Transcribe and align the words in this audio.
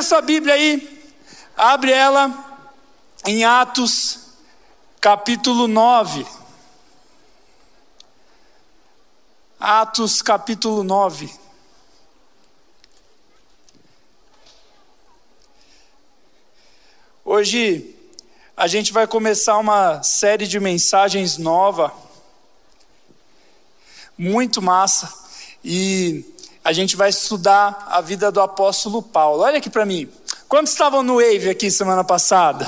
Pega 0.00 0.08
sua 0.08 0.22
Bíblia 0.22 0.54
aí, 0.54 1.12
abre 1.54 1.92
ela 1.92 2.32
em 3.26 3.44
Atos, 3.44 4.30
capítulo 4.98 5.68
9. 5.68 6.26
Atos, 9.60 10.22
capítulo 10.22 10.82
9. 10.82 11.30
Hoje 17.22 17.94
a 18.56 18.66
gente 18.66 18.94
vai 18.94 19.06
começar 19.06 19.58
uma 19.58 20.02
série 20.02 20.46
de 20.46 20.58
mensagens 20.58 21.36
nova, 21.36 21.92
muito 24.16 24.62
massa, 24.62 25.12
e 25.62 26.24
a 26.64 26.72
gente 26.72 26.96
vai 26.96 27.08
estudar 27.08 27.86
a 27.90 28.00
vida 28.00 28.30
do 28.30 28.40
apóstolo 28.40 29.02
Paulo. 29.02 29.42
Olha 29.42 29.58
aqui 29.58 29.70
para 29.70 29.86
mim. 29.86 30.08
Quantos 30.48 30.72
estavam 30.72 31.02
no 31.02 31.14
Wave 31.14 31.48
aqui 31.48 31.70
semana 31.70 32.04
passada? 32.04 32.66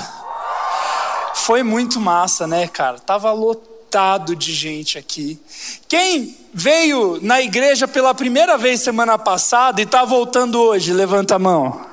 Foi 1.35 1.61
muito 1.63 1.99
massa, 1.99 2.47
né, 2.47 2.67
cara? 2.67 2.99
Tava 2.99 3.31
lotado 3.31 4.35
de 4.35 4.53
gente 4.53 4.97
aqui. 4.97 5.39
Quem 5.87 6.37
veio 6.53 7.19
na 7.21 7.41
igreja 7.41 7.87
pela 7.87 8.13
primeira 8.13 8.57
vez 8.57 8.81
semana 8.81 9.17
passada 9.17 9.81
e 9.81 9.83
está 9.83 10.03
voltando 10.05 10.59
hoje, 10.59 10.93
levanta 10.93 11.35
a 11.35 11.39
mão. 11.39 11.85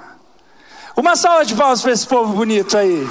Uma 0.96 1.16
salva 1.16 1.44
de 1.44 1.55
palmas 1.55 1.82
para 1.82 1.92
esse 1.92 2.06
povo 2.06 2.32
bonito 2.32 2.77
aí. 2.78 3.08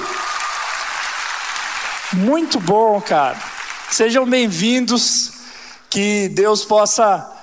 Muito 2.12 2.58
bom, 2.58 3.00
cara. 3.00 3.38
Sejam 3.90 4.26
bem-vindos. 4.26 5.32
Que 5.88 6.28
Deus 6.28 6.64
possa 6.64 7.39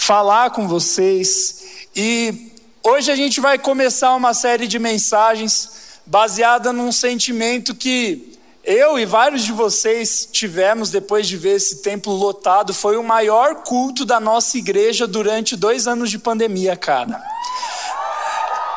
falar 0.00 0.50
com 0.50 0.66
vocês. 0.66 1.86
E 1.94 2.52
hoje 2.82 3.12
a 3.12 3.14
gente 3.14 3.38
vai 3.38 3.58
começar 3.58 4.14
uma 4.14 4.32
série 4.32 4.66
de 4.66 4.78
mensagens 4.78 6.00
baseada 6.06 6.72
num 6.72 6.90
sentimento 6.90 7.74
que 7.74 8.38
eu 8.64 8.98
e 8.98 9.04
vários 9.04 9.44
de 9.44 9.52
vocês 9.52 10.26
tivemos 10.32 10.90
depois 10.90 11.28
de 11.28 11.36
ver 11.36 11.56
esse 11.56 11.82
templo 11.82 12.14
lotado. 12.14 12.72
Foi 12.72 12.96
o 12.96 13.04
maior 13.04 13.56
culto 13.56 14.06
da 14.06 14.18
nossa 14.18 14.56
igreja 14.56 15.06
durante 15.06 15.54
dois 15.54 15.86
anos 15.86 16.10
de 16.10 16.18
pandemia, 16.18 16.74
cara. 16.76 17.22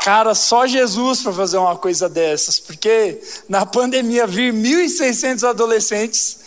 Cara, 0.03 0.35
só 0.35 0.67
Jesus 0.67 1.21
para 1.21 1.31
fazer 1.31 1.58
uma 1.58 1.77
coisa 1.77 2.09
dessas, 2.09 2.59
porque 2.59 3.21
na 3.47 3.65
pandemia 3.65 4.27
vir 4.27 4.53
1.600 4.53 5.47
adolescentes 5.47 6.39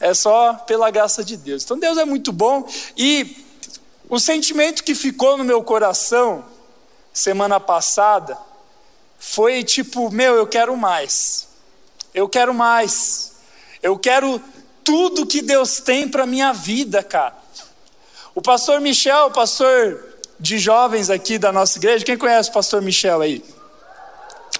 é 0.00 0.12
só 0.12 0.54
pela 0.54 0.90
graça 0.90 1.24
de 1.24 1.36
Deus. 1.36 1.62
Então 1.62 1.78
Deus 1.78 1.96
é 1.96 2.04
muito 2.04 2.32
bom 2.32 2.68
e 2.96 3.45
o 4.08 4.18
sentimento 4.18 4.84
que 4.84 4.94
ficou 4.94 5.36
no 5.36 5.44
meu 5.44 5.62
coração 5.62 6.44
semana 7.12 7.58
passada 7.58 8.38
foi 9.18 9.64
tipo, 9.64 10.10
meu, 10.10 10.34
eu 10.34 10.46
quero 10.46 10.76
mais. 10.76 11.48
Eu 12.14 12.28
quero 12.28 12.54
mais. 12.54 13.32
Eu 13.82 13.98
quero 13.98 14.40
tudo 14.84 15.26
que 15.26 15.42
Deus 15.42 15.80
tem 15.80 16.08
para 16.08 16.26
minha 16.26 16.52
vida, 16.52 17.02
cara. 17.02 17.36
O 18.34 18.42
pastor 18.42 18.80
Michel, 18.80 19.30
pastor 19.30 20.04
de 20.38 20.58
jovens 20.58 21.10
aqui 21.10 21.38
da 21.38 21.50
nossa 21.50 21.78
igreja. 21.78 22.04
Quem 22.04 22.16
conhece 22.16 22.50
o 22.50 22.52
pastor 22.52 22.82
Michel 22.82 23.20
aí? 23.20 23.42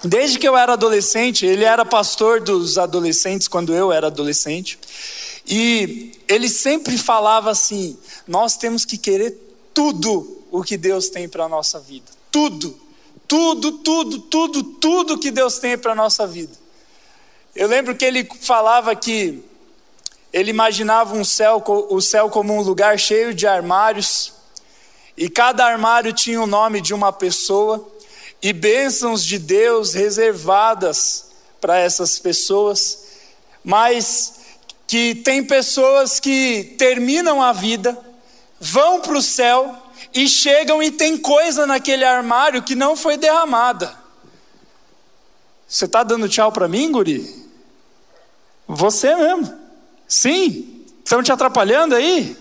Desde 0.03 0.37
que 0.37 0.47
eu 0.47 0.57
era 0.57 0.73
adolescente, 0.73 1.45
ele 1.45 1.63
era 1.63 1.85
pastor 1.85 2.41
dos 2.41 2.77
adolescentes 2.77 3.47
quando 3.47 3.73
eu 3.73 3.91
era 3.91 4.07
adolescente. 4.07 4.79
E 5.47 6.11
ele 6.27 6.49
sempre 6.49 6.97
falava 6.97 7.51
assim: 7.51 7.97
nós 8.27 8.57
temos 8.57 8.85
que 8.85 8.97
querer 8.97 9.37
tudo 9.73 10.43
o 10.51 10.63
que 10.63 10.77
Deus 10.77 11.09
tem 11.09 11.27
para 11.27 11.45
a 11.45 11.49
nossa 11.49 11.79
vida. 11.79 12.05
Tudo. 12.31 12.77
Tudo, 13.27 13.73
tudo, 13.79 14.19
tudo, 14.19 14.63
tudo 14.63 15.19
que 15.19 15.31
Deus 15.31 15.59
tem 15.59 15.77
para 15.77 15.91
a 15.91 15.95
nossa 15.95 16.25
vida. 16.25 16.53
Eu 17.55 17.67
lembro 17.67 17.95
que 17.95 18.05
ele 18.05 18.27
falava 18.41 18.95
que 18.95 19.43
ele 20.31 20.49
imaginava 20.49 21.15
um 21.15 21.23
céu, 21.23 21.63
o 21.89 21.99
céu 21.99 22.29
como 22.29 22.53
um 22.53 22.61
lugar 22.61 22.97
cheio 22.99 23.33
de 23.33 23.47
armários, 23.47 24.33
e 25.17 25.29
cada 25.29 25.65
armário 25.65 26.13
tinha 26.13 26.41
o 26.41 26.45
nome 26.45 26.79
de 26.79 26.93
uma 26.93 27.11
pessoa 27.11 27.87
e 28.41 28.53
bênçãos 28.53 29.25
de 29.25 29.39
Deus 29.39 29.93
reservadas 29.93 31.31
para 31.59 31.79
essas 31.79 32.19
pessoas, 32.19 32.99
mas 33.63 34.35
que 34.85 35.15
tem 35.15 35.43
pessoas 35.43 36.19
que 36.19 36.75
terminam 36.77 37.41
a 37.41 37.51
vida, 37.51 37.97
vão 38.59 39.01
para 39.01 39.17
o 39.17 39.21
céu 39.21 39.75
e 40.13 40.27
chegam 40.27 40.81
e 40.81 40.91
tem 40.91 41.17
coisa 41.17 41.65
naquele 41.65 42.03
armário 42.03 42.63
que 42.63 42.75
não 42.75 42.95
foi 42.95 43.17
derramada. 43.17 43.95
Você 45.67 45.85
está 45.85 46.03
dando 46.03 46.29
tchau 46.29 46.51
para 46.51 46.67
mim, 46.67 46.91
guri? 46.91 47.47
Você 48.67 49.15
mesmo. 49.15 49.53
Sim. 50.07 50.85
Estão 51.03 51.21
te 51.21 51.31
atrapalhando 51.31 51.95
aí? 51.95 52.37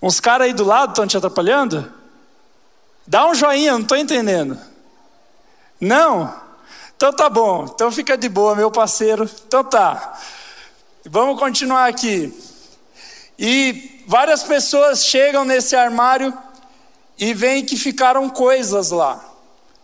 Uns 0.00 0.20
caras 0.20 0.46
aí 0.46 0.52
do 0.52 0.64
lado 0.64 0.90
estão 0.90 1.06
te 1.06 1.16
atrapalhando? 1.16 1.92
Dá 3.06 3.26
um 3.26 3.34
joinha, 3.34 3.72
não 3.72 3.80
estou 3.80 3.96
entendendo. 3.96 4.58
Não? 5.80 6.42
Então 6.96 7.12
tá 7.12 7.28
bom, 7.28 7.64
então 7.64 7.90
fica 7.90 8.16
de 8.16 8.28
boa, 8.28 8.54
meu 8.54 8.70
parceiro. 8.70 9.28
Então 9.46 9.64
tá. 9.64 10.18
Vamos 11.04 11.38
continuar 11.38 11.86
aqui. 11.86 12.32
E 13.38 13.93
várias 14.06 14.42
pessoas 14.42 15.04
chegam 15.04 15.44
nesse 15.44 15.74
armário 15.74 16.32
e 17.18 17.32
veem 17.34 17.64
que 17.64 17.76
ficaram 17.76 18.28
coisas 18.28 18.90
lá. 18.90 19.32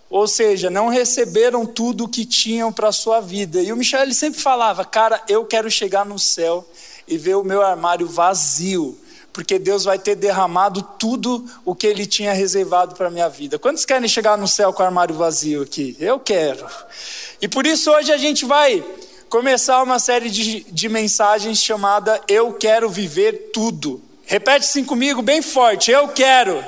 Ou 0.09 0.27
seja, 0.27 0.69
não 0.69 0.89
receberam 0.89 1.65
tudo 1.65 2.05
o 2.05 2.09
que 2.09 2.25
tinham 2.25 2.73
para 2.73 2.89
a 2.89 2.93
sua 2.93 3.21
vida. 3.21 3.63
E 3.63 3.73
o 3.73 3.77
Michel 3.77 4.03
ele 4.03 4.15
sempre 4.15 4.41
falava: 4.41 4.85
Cara, 4.85 5.23
eu 5.29 5.45
quero 5.45 5.71
chegar 5.71 6.05
no 6.05 6.19
céu 6.19 6.69
e 7.07 7.17
ver 7.17 7.37
o 7.37 7.45
meu 7.45 7.63
armário 7.63 8.09
vazio 8.09 8.99
porque 9.33 9.59
Deus 9.59 9.85
vai 9.85 9.99
ter 9.99 10.17
derramado 10.17 10.83
tudo 10.99 11.45
o 11.65 11.75
que 11.75 11.87
Ele 11.87 12.07
tinha 12.07 12.33
reservado 12.33 12.95
para 12.95 13.09
a 13.09 13.11
minha 13.11 13.29
vida. 13.29 13.59
Quantos 13.59 13.85
querem 13.85 14.09
chegar 14.09 14.37
no 14.37 14.49
céu 14.49 14.73
com 14.73 14.83
o 14.83 14.87
armário 14.87 15.15
vazio 15.15 15.63
aqui? 15.63 15.97
Eu 16.01 16.19
quero. 16.19 16.67
E 17.41 17.49
por 17.49 17.67
isso 17.67 17.91
hoje 17.91 18.13
a 18.13 18.17
gente 18.17 18.45
vai 18.45 18.85
começar 19.29 19.83
uma 19.83 19.99
série 19.99 20.29
de, 20.29 20.65
de 20.65 20.89
mensagens 20.89 21.63
chamada 21.63 22.21
Eu 22.27 22.53
Quero 22.55 22.91
Viver 22.91 23.51
Tudo. 23.53 24.03
Repete 24.31 24.65
assim 24.65 24.85
comigo 24.85 25.23
bem 25.23 25.43
forte: 25.43 25.91
Eu 25.91 26.07
quero 26.07 26.65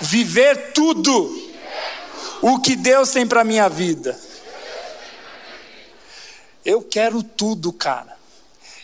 viver 0.00 0.72
tudo 0.72 1.48
o 2.42 2.58
que 2.58 2.74
Deus 2.74 3.10
tem 3.10 3.24
para 3.24 3.44
minha 3.44 3.68
vida. 3.68 4.18
Eu 6.64 6.82
quero 6.82 7.22
tudo, 7.22 7.72
cara. 7.72 8.18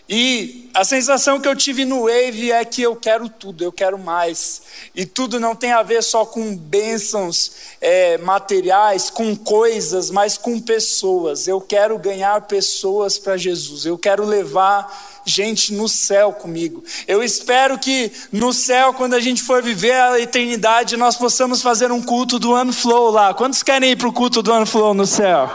E 0.09 0.71
a 0.73 0.85
sensação 0.85 1.41
que 1.41 1.49
eu 1.49 1.57
tive 1.57 1.85
no 1.85 2.03
Wave 2.03 2.53
é 2.53 2.65
que 2.65 2.81
eu 2.83 2.95
quero 2.95 3.29
tudo, 3.29 3.65
eu 3.65 3.73
quero 3.73 3.99
mais. 3.99 4.63
E 4.95 5.05
tudo 5.05 5.41
não 5.41 5.57
tem 5.57 5.73
a 5.73 5.83
ver 5.83 6.05
só 6.05 6.25
com 6.25 6.57
bênçãos 6.57 7.51
é, 7.81 8.17
materiais, 8.19 9.11
com 9.11 9.35
coisas, 9.35 10.09
mas 10.09 10.39
com 10.39 10.61
pessoas. 10.61 11.49
Eu 11.49 11.61
quero 11.61 11.99
ganhar 11.99 12.43
pessoas 12.43 13.19
para 13.19 13.37
Jesus, 13.37 13.85
eu 13.85 13.99
quero 13.99 14.25
levar 14.25 15.16
gente 15.27 15.75
no 15.75 15.89
céu 15.89 16.33
comigo. 16.33 16.85
Eu 17.07 17.23
espero 17.23 17.77
que 17.79 18.13
no 18.33 18.53
céu, 18.53 18.95
quando 18.95 19.15
a 19.15 19.21
gente 19.21 19.43
for 19.43 19.61
viver 19.61 19.93
a 19.93 20.21
eternidade, 20.21 20.97
nós 20.97 21.17
possamos 21.17 21.61
fazer 21.61 21.91
um 21.91 22.01
culto 22.01 22.39
do 22.39 22.55
Ano 22.55 22.73
Flow 22.73 23.11
lá. 23.11 23.35
Quantos 23.35 23.63
querem 23.63 23.91
ir 23.91 23.97
para 23.97 24.09
o 24.09 24.13
culto 24.13 24.41
do 24.41 24.53
Ano 24.53 24.65
Flow 24.65 24.95
no 24.95 25.05
céu? 25.05 25.51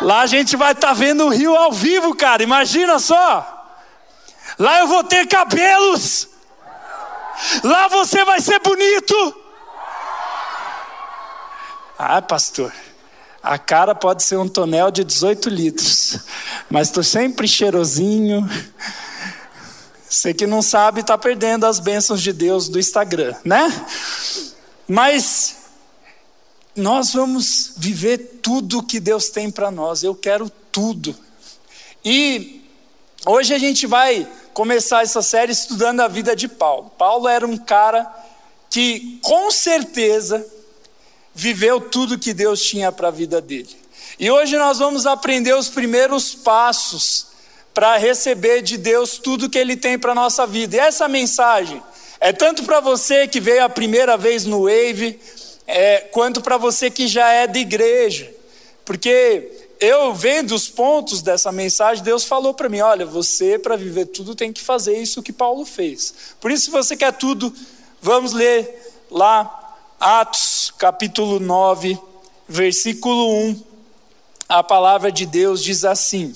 Lá 0.00 0.22
a 0.22 0.26
gente 0.26 0.56
vai 0.56 0.72
estar 0.72 0.88
tá 0.88 0.94
vendo 0.94 1.26
o 1.26 1.28
rio 1.28 1.54
ao 1.54 1.70
vivo, 1.70 2.16
cara. 2.16 2.42
Imagina 2.42 2.98
só. 2.98 3.52
Lá 4.58 4.80
eu 4.80 4.86
vou 4.86 5.04
ter 5.04 5.26
cabelos. 5.26 6.28
Lá 7.62 7.88
você 7.88 8.24
vai 8.24 8.40
ser 8.40 8.58
bonito. 8.60 9.42
Ah, 11.98 12.22
pastor. 12.22 12.72
A 13.46 13.58
cara 13.58 13.94
pode 13.94 14.24
ser 14.24 14.36
um 14.36 14.48
tonel 14.48 14.90
de 14.90 15.04
18 15.04 15.48
litros, 15.48 16.18
mas 16.68 16.88
estou 16.88 17.04
sempre 17.04 17.46
cheirosinho. 17.46 18.44
Você 20.08 20.34
que 20.34 20.48
não 20.48 20.60
sabe 20.60 21.02
está 21.02 21.16
perdendo 21.16 21.64
as 21.64 21.78
bênçãos 21.78 22.20
de 22.20 22.32
Deus 22.32 22.68
do 22.68 22.76
Instagram, 22.76 23.36
né? 23.44 23.72
Mas 24.88 25.58
nós 26.74 27.12
vamos 27.12 27.74
viver 27.76 28.40
tudo 28.42 28.82
que 28.82 28.98
Deus 28.98 29.28
tem 29.28 29.48
para 29.48 29.70
nós. 29.70 30.02
Eu 30.02 30.16
quero 30.16 30.50
tudo. 30.72 31.14
E 32.04 32.64
hoje 33.24 33.54
a 33.54 33.58
gente 33.58 33.86
vai 33.86 34.28
começar 34.52 35.04
essa 35.04 35.22
série 35.22 35.52
estudando 35.52 36.00
a 36.00 36.08
vida 36.08 36.34
de 36.34 36.48
Paulo. 36.48 36.90
Paulo 36.98 37.28
era 37.28 37.46
um 37.46 37.56
cara 37.56 38.12
que 38.68 39.20
com 39.22 39.52
certeza 39.52 40.44
viveu 41.36 41.78
tudo 41.78 42.18
que 42.18 42.32
Deus 42.32 42.62
tinha 42.62 42.90
para 42.90 43.08
a 43.08 43.10
vida 43.10 43.42
dele. 43.42 43.76
E 44.18 44.30
hoje 44.30 44.56
nós 44.56 44.78
vamos 44.78 45.04
aprender 45.04 45.54
os 45.54 45.68
primeiros 45.68 46.34
passos 46.34 47.26
para 47.74 47.98
receber 47.98 48.62
de 48.62 48.78
Deus 48.78 49.18
tudo 49.18 49.50
que 49.50 49.58
Ele 49.58 49.76
tem 49.76 49.98
para 49.98 50.12
a 50.12 50.14
nossa 50.14 50.46
vida. 50.46 50.76
E 50.76 50.78
essa 50.78 51.06
mensagem 51.06 51.82
é 52.18 52.32
tanto 52.32 52.64
para 52.64 52.80
você 52.80 53.28
que 53.28 53.38
veio 53.38 53.62
a 53.62 53.68
primeira 53.68 54.16
vez 54.16 54.46
no 54.46 54.62
Wave, 54.62 55.20
é, 55.66 55.98
quanto 56.10 56.40
para 56.40 56.56
você 56.56 56.90
que 56.90 57.06
já 57.06 57.30
é 57.30 57.46
da 57.46 57.58
igreja. 57.58 58.34
Porque 58.82 59.68
eu 59.78 60.14
vendo 60.14 60.54
os 60.54 60.68
pontos 60.68 61.20
dessa 61.20 61.52
mensagem, 61.52 62.02
Deus 62.02 62.24
falou 62.24 62.54
para 62.54 62.70
mim: 62.70 62.80
olha, 62.80 63.04
você 63.04 63.58
para 63.58 63.76
viver 63.76 64.06
tudo 64.06 64.34
tem 64.34 64.54
que 64.54 64.62
fazer 64.62 64.96
isso 64.96 65.22
que 65.22 65.34
Paulo 65.34 65.66
fez. 65.66 66.14
Por 66.40 66.50
isso, 66.50 66.64
se 66.64 66.70
você 66.70 66.96
quer 66.96 67.12
tudo, 67.12 67.52
vamos 68.00 68.32
ler 68.32 69.04
lá 69.10 69.76
Atos 70.00 70.55
capítulo 70.78 71.40
9, 71.40 71.98
versículo 72.46 73.32
1. 73.48 73.62
A 74.48 74.62
palavra 74.62 75.10
de 75.10 75.24
Deus 75.24 75.62
diz 75.62 75.84
assim: 75.84 76.34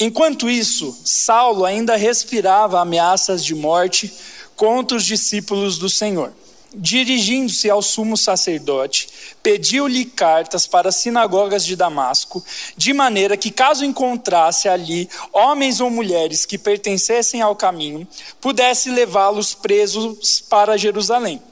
Enquanto 0.00 0.48
isso, 0.48 0.98
Saulo 1.04 1.64
ainda 1.64 1.96
respirava 1.96 2.80
ameaças 2.80 3.44
de 3.44 3.54
morte 3.54 4.12
contra 4.56 4.96
os 4.96 5.04
discípulos 5.04 5.78
do 5.78 5.88
Senhor. 5.88 6.32
Dirigindo-se 6.74 7.68
ao 7.68 7.82
sumo 7.82 8.16
sacerdote, 8.16 9.06
pediu-lhe 9.42 10.06
cartas 10.06 10.66
para 10.66 10.88
as 10.88 10.96
sinagogas 10.96 11.66
de 11.66 11.76
Damasco, 11.76 12.42
de 12.78 12.94
maneira 12.94 13.36
que, 13.36 13.50
caso 13.50 13.84
encontrasse 13.84 14.70
ali 14.70 15.06
homens 15.34 15.80
ou 15.80 15.90
mulheres 15.90 16.46
que 16.46 16.56
pertencessem 16.56 17.42
ao 17.42 17.54
caminho, 17.54 18.08
pudesse 18.40 18.88
levá-los 18.88 19.52
presos 19.52 20.40
para 20.48 20.78
Jerusalém. 20.78 21.42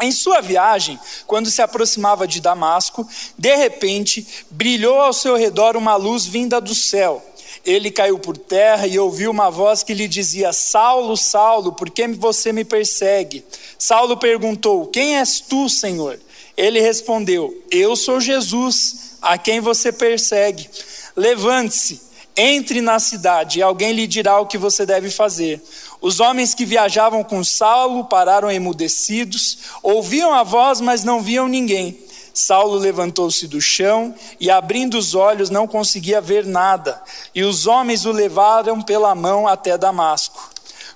Em 0.00 0.12
sua 0.12 0.40
viagem, 0.40 0.98
quando 1.26 1.50
se 1.50 1.62
aproximava 1.62 2.26
de 2.26 2.40
Damasco, 2.40 3.08
de 3.38 3.54
repente 3.56 4.26
brilhou 4.50 5.00
ao 5.00 5.12
seu 5.12 5.36
redor 5.36 5.76
uma 5.76 5.96
luz 5.96 6.26
vinda 6.26 6.60
do 6.60 6.74
céu 6.74 7.22
ele 7.66 7.90
caiu 7.90 8.16
por 8.16 8.38
terra 8.38 8.86
e 8.86 8.96
ouviu 8.96 9.30
uma 9.30 9.50
voz 9.50 9.82
que 9.82 9.92
lhe 9.92 10.06
dizia: 10.06 10.52
Saulo, 10.52 11.16
Saulo, 11.16 11.72
por 11.72 11.90
que 11.90 12.06
você 12.06 12.52
me 12.52 12.64
persegue? 12.64 13.44
Saulo 13.76 14.16
perguntou: 14.16 14.86
Quem 14.86 15.18
és 15.18 15.40
tu, 15.40 15.68
Senhor? 15.68 16.18
Ele 16.56 16.80
respondeu: 16.80 17.52
Eu 17.68 17.96
sou 17.96 18.20
Jesus, 18.20 19.16
a 19.20 19.36
quem 19.36 19.58
você 19.58 19.92
persegue. 19.92 20.70
Levante-se, 21.16 22.00
entre 22.36 22.80
na 22.80 23.00
cidade 23.00 23.58
e 23.58 23.62
alguém 23.62 23.92
lhe 23.92 24.06
dirá 24.06 24.38
o 24.38 24.46
que 24.46 24.58
você 24.58 24.86
deve 24.86 25.10
fazer. 25.10 25.60
Os 26.00 26.20
homens 26.20 26.54
que 26.54 26.64
viajavam 26.64 27.24
com 27.24 27.42
Saulo 27.42 28.04
pararam 28.04 28.50
emudecidos, 28.50 29.58
ouviam 29.82 30.34
a 30.34 30.42
voz, 30.42 30.80
mas 30.80 31.04
não 31.04 31.20
viam 31.20 31.48
ninguém. 31.48 31.98
Saulo 32.34 32.76
levantou-se 32.76 33.46
do 33.46 33.62
chão 33.62 34.14
e, 34.38 34.50
abrindo 34.50 34.98
os 34.98 35.14
olhos, 35.14 35.48
não 35.48 35.66
conseguia 35.66 36.20
ver 36.20 36.44
nada, 36.44 37.02
e 37.34 37.42
os 37.42 37.66
homens 37.66 38.04
o 38.04 38.12
levaram 38.12 38.82
pela 38.82 39.14
mão 39.14 39.48
até 39.48 39.78
Damasco. 39.78 40.50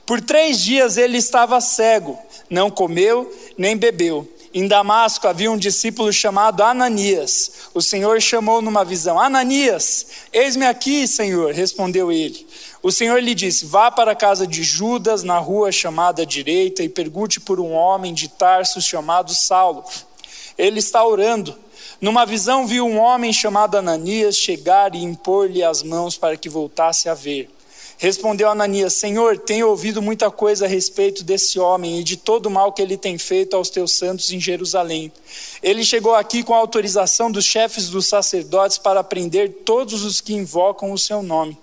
Por 0.04 0.20
três 0.20 0.60
dias 0.60 0.98
ele 0.98 1.16
estava 1.16 1.60
cego, 1.60 2.18
não 2.50 2.70
comeu 2.70 3.32
nem 3.56 3.76
bebeu. 3.76 4.28
Em 4.52 4.66
Damasco 4.66 5.28
havia 5.28 5.50
um 5.50 5.56
discípulo 5.56 6.12
chamado 6.12 6.62
Ananias. 6.62 7.52
O 7.72 7.80
Senhor 7.80 8.20
chamou 8.20 8.60
numa 8.60 8.84
visão: 8.84 9.18
Ananias, 9.18 10.06
eis-me 10.32 10.66
aqui, 10.66 11.06
Senhor, 11.06 11.54
respondeu 11.54 12.10
ele. 12.10 12.46
O 12.82 12.90
Senhor 12.90 13.22
lhe 13.22 13.34
disse: 13.34 13.66
Vá 13.66 13.90
para 13.90 14.12
a 14.12 14.16
casa 14.16 14.46
de 14.46 14.62
Judas, 14.62 15.22
na 15.22 15.38
rua 15.38 15.70
chamada 15.70 16.24
direita, 16.24 16.82
e 16.82 16.88
pergunte 16.88 17.40
por 17.40 17.60
um 17.60 17.72
homem 17.72 18.14
de 18.14 18.28
Tarso 18.28 18.80
chamado 18.80 19.34
Saulo 19.34 19.84
ele 20.60 20.78
está 20.78 21.04
orando. 21.04 21.56
Numa 22.00 22.26
visão, 22.26 22.66
viu 22.66 22.86
um 22.86 22.98
homem 22.98 23.32
chamado 23.32 23.76
Ananias 23.76 24.36
chegar 24.36 24.94
e 24.94 25.02
impor-lhe 25.02 25.62
as 25.62 25.82
mãos 25.82 26.16
para 26.16 26.36
que 26.36 26.48
voltasse 26.48 27.08
a 27.08 27.14
ver. 27.14 27.48
Respondeu 27.96 28.48
Ananias: 28.48 28.94
Senhor, 28.94 29.38
tenho 29.38 29.68
ouvido 29.68 30.00
muita 30.00 30.30
coisa 30.30 30.64
a 30.64 30.68
respeito 30.68 31.24
desse 31.24 31.58
homem 31.58 31.98
e 31.98 32.04
de 32.04 32.16
todo 32.16 32.46
o 32.46 32.50
mal 32.50 32.72
que 32.72 32.80
ele 32.80 32.96
tem 32.96 33.18
feito 33.18 33.56
aos 33.56 33.70
teus 33.70 33.94
santos 33.94 34.30
em 34.32 34.40
Jerusalém. 34.40 35.12
Ele 35.62 35.84
chegou 35.84 36.14
aqui 36.14 36.42
com 36.42 36.54
a 36.54 36.58
autorização 36.58 37.30
dos 37.30 37.44
chefes 37.44 37.88
dos 37.88 38.06
sacerdotes 38.06 38.78
para 38.78 39.04
prender 39.04 39.50
todos 39.64 40.04
os 40.04 40.20
que 40.20 40.34
invocam 40.34 40.92
o 40.92 40.98
seu 40.98 41.22
nome. 41.22 41.56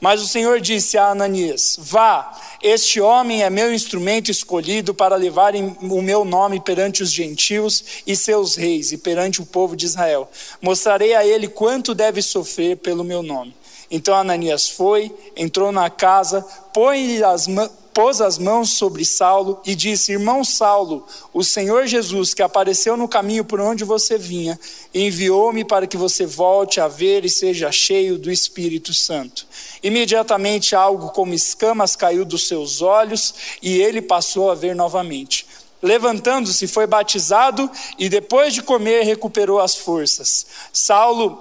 Mas 0.00 0.22
o 0.22 0.28
Senhor 0.28 0.60
disse 0.60 0.96
a 0.96 1.08
Ananias: 1.08 1.76
Vá, 1.78 2.38
este 2.62 3.00
homem 3.00 3.42
é 3.42 3.50
meu 3.50 3.72
instrumento 3.72 4.30
escolhido 4.30 4.94
para 4.94 5.16
levar 5.16 5.54
o 5.54 6.02
meu 6.02 6.24
nome 6.24 6.60
perante 6.60 7.02
os 7.02 7.12
gentios 7.12 8.02
e 8.06 8.14
seus 8.14 8.54
reis 8.54 8.92
e 8.92 8.98
perante 8.98 9.40
o 9.40 9.46
povo 9.46 9.74
de 9.76 9.86
Israel. 9.86 10.30
Mostrarei 10.62 11.14
a 11.14 11.26
ele 11.26 11.48
quanto 11.48 11.94
deve 11.94 12.22
sofrer 12.22 12.76
pelo 12.76 13.02
meu 13.02 13.22
nome. 13.22 13.54
Então 13.90 14.14
Ananias 14.14 14.68
foi, 14.68 15.12
entrou 15.36 15.72
na 15.72 15.88
casa, 15.88 16.42
põe 16.74 17.22
as 17.22 17.48
pôs 17.92 18.20
as 18.20 18.38
mãos 18.38 18.70
sobre 18.70 19.04
Saulo 19.04 19.60
e 19.64 19.74
disse: 19.74 20.12
Irmão 20.12 20.44
Saulo, 20.44 21.06
o 21.32 21.42
Senhor 21.42 21.86
Jesus, 21.86 22.34
que 22.34 22.42
apareceu 22.42 22.96
no 22.96 23.08
caminho 23.08 23.44
por 23.44 23.60
onde 23.60 23.84
você 23.84 24.16
vinha, 24.16 24.58
enviou-me 24.94 25.64
para 25.64 25.86
que 25.86 25.96
você 25.96 26.24
volte 26.24 26.80
a 26.80 26.88
ver 26.88 27.24
e 27.24 27.30
seja 27.30 27.72
cheio 27.72 28.18
do 28.18 28.30
Espírito 28.30 28.94
Santo. 28.94 29.46
Imediatamente 29.82 30.74
algo 30.74 31.10
como 31.10 31.34
escamas 31.34 31.96
caiu 31.96 32.24
dos 32.24 32.46
seus 32.46 32.82
olhos 32.82 33.34
e 33.62 33.80
ele 33.80 34.02
passou 34.02 34.50
a 34.50 34.54
ver 34.54 34.74
novamente. 34.74 35.46
Levantando-se, 35.80 36.66
foi 36.66 36.86
batizado 36.86 37.70
e 37.98 38.08
depois 38.08 38.52
de 38.52 38.62
comer 38.62 39.04
recuperou 39.04 39.60
as 39.60 39.76
forças. 39.76 40.46
Saulo 40.72 41.40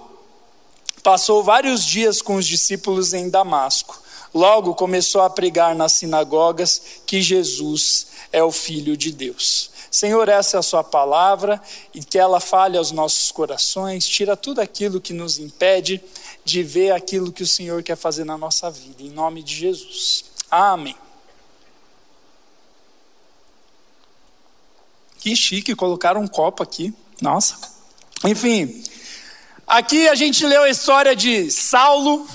passou 1.02 1.44
vários 1.44 1.84
dias 1.84 2.22
com 2.22 2.36
os 2.36 2.46
discípulos 2.46 3.14
em 3.14 3.30
Damasco. 3.30 4.07
Logo 4.38 4.76
começou 4.76 5.22
a 5.22 5.32
pregar 5.32 5.74
nas 5.74 5.94
sinagogas 5.94 6.80
que 7.08 7.24
Jesus 7.24 8.06
é 8.32 8.44
o 8.44 8.52
Filho 8.52 8.96
de 8.96 9.12
Deus. 9.12 9.72
Senhor, 9.90 10.30
essa 10.30 10.58
é 10.58 10.60
a 10.60 10.62
Sua 10.62 10.84
palavra 10.84 11.60
e 11.92 12.04
que 12.04 12.20
ela 12.20 12.40
fale 12.40 12.78
aos 12.78 12.92
nossos 12.92 13.32
corações, 13.32 14.08
tira 14.08 14.38
tudo 14.38 14.62
aquilo 14.62 15.02
que 15.02 15.12
nos 15.12 15.40
impede 15.40 16.00
de 16.46 16.62
ver 16.62 16.92
aquilo 16.92 17.32
que 17.32 17.42
o 17.42 17.48
Senhor 17.48 17.82
quer 17.82 17.98
fazer 17.98 18.26
na 18.26 18.38
nossa 18.38 18.70
vida, 18.70 19.02
em 19.02 19.10
nome 19.10 19.42
de 19.42 19.56
Jesus. 19.56 20.26
Amém. 20.52 20.96
Que 25.18 25.36
chique, 25.36 25.74
colocaram 25.74 26.22
um 26.22 26.28
copo 26.28 26.62
aqui. 26.62 26.94
Nossa. 27.20 27.58
Enfim, 28.24 28.84
aqui 29.66 30.08
a 30.08 30.14
gente 30.14 30.46
leu 30.46 30.62
a 30.62 30.70
história 30.70 31.16
de 31.16 31.50
Saulo, 31.50 32.28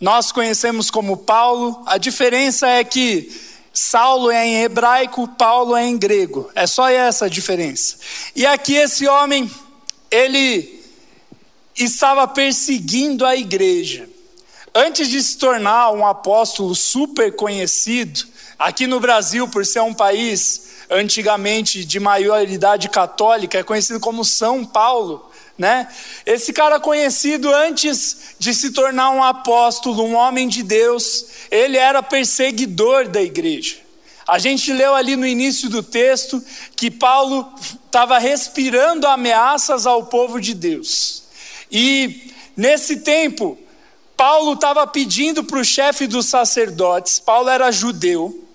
nós 0.00 0.30
conhecemos 0.30 0.90
como 0.90 1.16
Paulo, 1.16 1.82
a 1.86 1.96
diferença 1.96 2.66
é 2.68 2.84
que 2.84 3.30
Saulo 3.72 4.30
é 4.30 4.46
em 4.46 4.62
hebraico, 4.62 5.28
Paulo 5.28 5.76
é 5.76 5.84
em 5.84 5.96
grego. 5.96 6.50
É 6.54 6.66
só 6.66 6.88
essa 6.88 7.26
a 7.26 7.28
diferença. 7.28 7.96
E 8.34 8.46
aqui 8.46 8.74
esse 8.74 9.06
homem, 9.06 9.50
ele 10.10 10.82
estava 11.74 12.26
perseguindo 12.28 13.24
a 13.24 13.36
igreja. 13.36 14.08
Antes 14.74 15.08
de 15.08 15.22
se 15.22 15.38
tornar 15.38 15.90
um 15.92 16.06
apóstolo 16.06 16.74
super 16.74 17.34
conhecido, 17.34 18.26
aqui 18.58 18.86
no 18.86 19.00
Brasil, 19.00 19.48
por 19.48 19.64
ser 19.64 19.80
um 19.80 19.94
país 19.94 20.66
antigamente 20.90 21.84
de 21.84 21.98
maioridade 21.98 22.88
católica, 22.88 23.58
é 23.58 23.62
conhecido 23.62 23.98
como 23.98 24.24
São 24.24 24.64
Paulo 24.64 25.30
né? 25.58 25.88
Esse 26.24 26.52
cara 26.52 26.78
conhecido 26.78 27.52
antes 27.52 28.34
de 28.38 28.54
se 28.54 28.70
tornar 28.70 29.10
um 29.10 29.22
apóstolo, 29.22 30.02
um 30.04 30.14
homem 30.14 30.48
de 30.48 30.62
Deus, 30.62 31.26
ele 31.50 31.76
era 31.76 32.02
perseguidor 32.02 33.08
da 33.08 33.22
igreja. 33.22 33.76
A 34.26 34.38
gente 34.38 34.72
leu 34.72 34.94
ali 34.94 35.14
no 35.14 35.26
início 35.26 35.68
do 35.68 35.82
texto 35.82 36.42
que 36.74 36.90
Paulo 36.90 37.48
estava 37.86 38.18
respirando 38.18 39.06
ameaças 39.06 39.86
ao 39.86 40.06
povo 40.06 40.40
de 40.40 40.52
Deus. 40.52 41.22
E 41.70 42.32
nesse 42.56 42.98
tempo, 42.98 43.56
Paulo 44.16 44.54
estava 44.54 44.86
pedindo 44.86 45.44
para 45.44 45.60
o 45.60 45.64
chefe 45.64 46.06
dos 46.06 46.26
sacerdotes, 46.26 47.18
Paulo 47.18 47.48
era 47.48 47.70
judeu, 47.70 48.45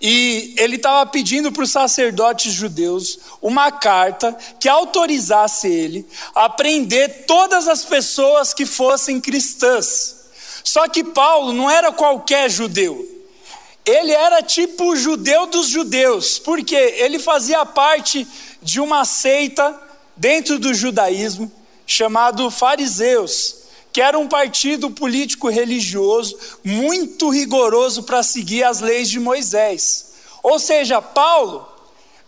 e 0.00 0.54
ele 0.56 0.76
estava 0.76 1.04
pedindo 1.10 1.52
para 1.52 1.62
os 1.62 1.70
sacerdotes 1.70 2.52
judeus 2.52 3.18
uma 3.42 3.70
carta 3.70 4.36
que 4.58 4.68
autorizasse 4.68 5.68
ele 5.68 6.06
a 6.34 6.48
prender 6.48 7.26
todas 7.26 7.68
as 7.68 7.84
pessoas 7.84 8.54
que 8.54 8.64
fossem 8.64 9.20
cristãs. 9.20 10.16
Só 10.64 10.88
que 10.88 11.04
Paulo 11.04 11.52
não 11.52 11.68
era 11.68 11.92
qualquer 11.92 12.50
judeu. 12.50 13.06
Ele 13.84 14.12
era 14.12 14.42
tipo 14.42 14.92
o 14.92 14.96
judeu 14.96 15.46
dos 15.46 15.68
judeus, 15.68 16.38
porque 16.38 16.74
ele 16.74 17.18
fazia 17.18 17.66
parte 17.66 18.26
de 18.62 18.80
uma 18.80 19.04
seita 19.04 19.78
dentro 20.16 20.58
do 20.58 20.72
judaísmo 20.72 21.50
chamado 21.86 22.50
fariseus 22.50 23.59
que 23.92 24.00
era 24.00 24.18
um 24.18 24.28
partido 24.28 24.90
político 24.90 25.48
religioso 25.48 26.36
muito 26.64 27.28
rigoroso 27.30 28.04
para 28.04 28.22
seguir 28.22 28.64
as 28.64 28.80
leis 28.80 29.08
de 29.08 29.18
Moisés. 29.18 30.12
Ou 30.42 30.58
seja, 30.58 31.02
Paulo, 31.02 31.66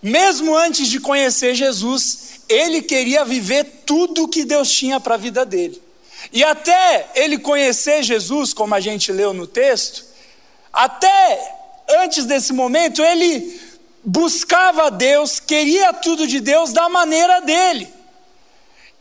mesmo 0.02 0.57
antes 0.57 0.88
de 0.88 0.99
conhecer 0.99 1.54
Jesus, 1.54 2.40
ele 2.49 2.83
queria 2.83 3.25
viver 3.25 3.64
tudo 3.87 4.25
o 4.25 4.28
que 4.28 4.45
Deus 4.45 4.71
tinha 4.71 4.99
para 4.99 5.14
a 5.14 5.19
vida 5.19 5.45
dele. 5.47 5.81
E 6.33 6.42
até 6.45 7.11
ele 7.14 7.38
conhecer 7.38 8.02
Jesus, 8.02 8.52
como 8.52 8.75
a 8.75 8.81
gente 8.81 9.12
leu 9.12 9.33
no 9.33 9.47
texto, 9.47 10.04
até 10.73 11.57
antes 12.02 12.25
desse 12.25 12.52
momento, 12.52 13.02
ele 13.02 13.61
buscava 14.04 14.90
Deus, 14.90 15.38
queria 15.38 15.92
tudo 15.92 16.26
de 16.26 16.40
Deus 16.40 16.73
da 16.73 16.88
maneira 16.88 17.40
dele. 17.40 17.88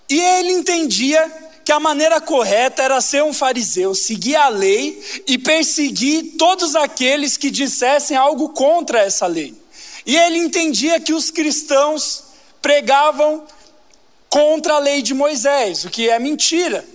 E 0.10 0.20
ele 0.20 0.52
entendia 0.52 1.51
que 1.64 1.72
a 1.72 1.80
maneira 1.80 2.20
correta 2.20 2.84
era 2.84 3.00
ser 3.02 3.24
um 3.24 3.34
fariseu, 3.34 3.94
seguir 3.94 4.36
a 4.36 4.50
lei 4.50 5.02
e 5.28 5.38
perseguir 5.38 6.36
todos 6.38 6.76
aqueles 6.76 7.38
que 7.38 7.52
dissessem 7.52 8.18
algo 8.18 8.50
contra 8.50 9.00
essa 9.00 9.28
lei. 9.28 9.56
E 10.06 10.16
ele 10.18 10.38
entendia 10.38 11.00
que 11.00 11.14
os 11.14 11.30
cristãos 11.30 12.24
pregavam 12.62 13.46
contra 14.30 14.76
a 14.76 14.80
lei 14.80 15.02
de 15.02 15.14
Moisés, 15.14 15.86
o 15.86 15.90
que 15.90 16.10
é 16.10 16.18
mentira, 16.18 16.86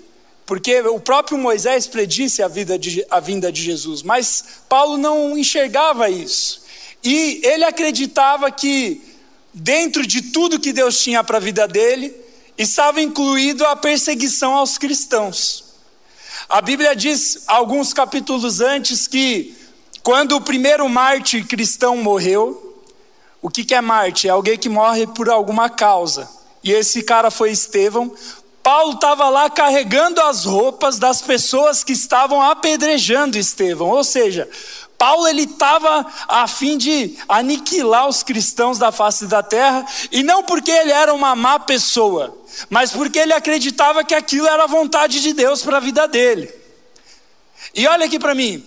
porque 0.45 0.81
o 0.81 0.99
próprio 0.99 1.37
Moisés 1.37 1.87
predisse 1.87 2.43
a, 2.43 2.49
de, 2.49 3.05
a 3.11 3.21
vinda 3.21 3.53
de 3.53 3.63
Jesus, 3.63 4.03
mas 4.03 4.45
Paulo 4.69 4.97
não 4.97 5.37
enxergava 5.37 6.09
isso. 6.09 6.65
E 7.03 7.41
ele 7.45 7.65
acreditava 7.65 8.51
que, 8.51 9.01
dentro 9.53 10.07
de 10.07 10.23
tudo 10.23 10.59
que 10.59 10.73
Deus 10.73 11.01
tinha 11.01 11.23
para 11.23 11.37
a 11.37 11.41
vida 11.41 11.69
dele, 11.69 12.15
estava 12.57 13.01
incluído 13.01 13.67
a 13.67 13.77
perseguição 13.77 14.55
aos 14.55 14.79
cristãos. 14.79 15.65
A 16.49 16.61
Bíblia 16.61 16.95
diz, 16.95 17.45
alguns 17.47 17.93
capítulos 17.93 18.61
antes, 18.61 19.07
que 19.07 19.57
quando 20.03 20.37
o 20.37 20.41
primeiro 20.41 20.89
mártir 20.89 21.47
cristão 21.47 21.97
morreu, 21.97 22.85
o 23.43 23.51
que, 23.51 23.65
que 23.65 23.75
é 23.75 23.81
mártir? 23.81 24.29
É 24.29 24.33
alguém 24.33 24.57
que 24.57 24.69
morre 24.69 25.07
por 25.07 25.29
alguma 25.29 25.69
causa 25.69 26.37
e 26.67 26.73
esse 26.73 27.01
cara 27.05 27.31
foi 27.31 27.53
Estevão. 27.53 28.13
Paulo 28.61 28.95
estava 28.95 29.29
lá 29.29 29.49
carregando 29.49 30.21
as 30.21 30.45
roupas 30.45 30.99
das 30.99 31.23
pessoas 31.23 31.85
que 31.85 31.93
estavam 31.93 32.43
apedrejando 32.43 33.39
Estevão, 33.39 33.91
ou 33.91 34.03
seja, 34.03 34.49
Paulo 34.99 35.29
ele 35.29 35.43
estava 35.43 36.07
a 36.27 36.49
fim 36.49 36.79
de 36.79 37.19
aniquilar 37.29 38.09
os 38.09 38.23
cristãos 38.23 38.79
da 38.79 38.91
face 38.91 39.27
da 39.27 39.43
terra, 39.43 39.87
e 40.11 40.23
não 40.23 40.43
porque 40.43 40.71
ele 40.71 40.91
era 40.91 41.13
uma 41.13 41.37
má 41.37 41.59
pessoa, 41.59 42.37
mas 42.71 42.93
porque 42.93 43.19
ele 43.19 43.35
acreditava 43.35 44.05
que 44.05 44.15
aquilo 44.15 44.47
era 44.47 44.65
a 44.65 44.69
vontade 44.69 45.21
de 45.21 45.33
Deus 45.33 45.63
para 45.63 45.77
a 45.77 45.81
vida 45.81 46.09
dele. 46.09 46.53
E 47.75 47.87
olha 47.87 48.07
aqui 48.07 48.19
para 48.19 48.35
mim, 48.35 48.65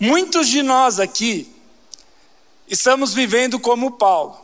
muitos 0.00 0.48
de 0.48 0.62
nós 0.62 0.98
aqui 0.98 1.52
estamos 2.66 3.12
vivendo 3.12 3.60
como 3.60 3.92
Paulo. 3.92 4.40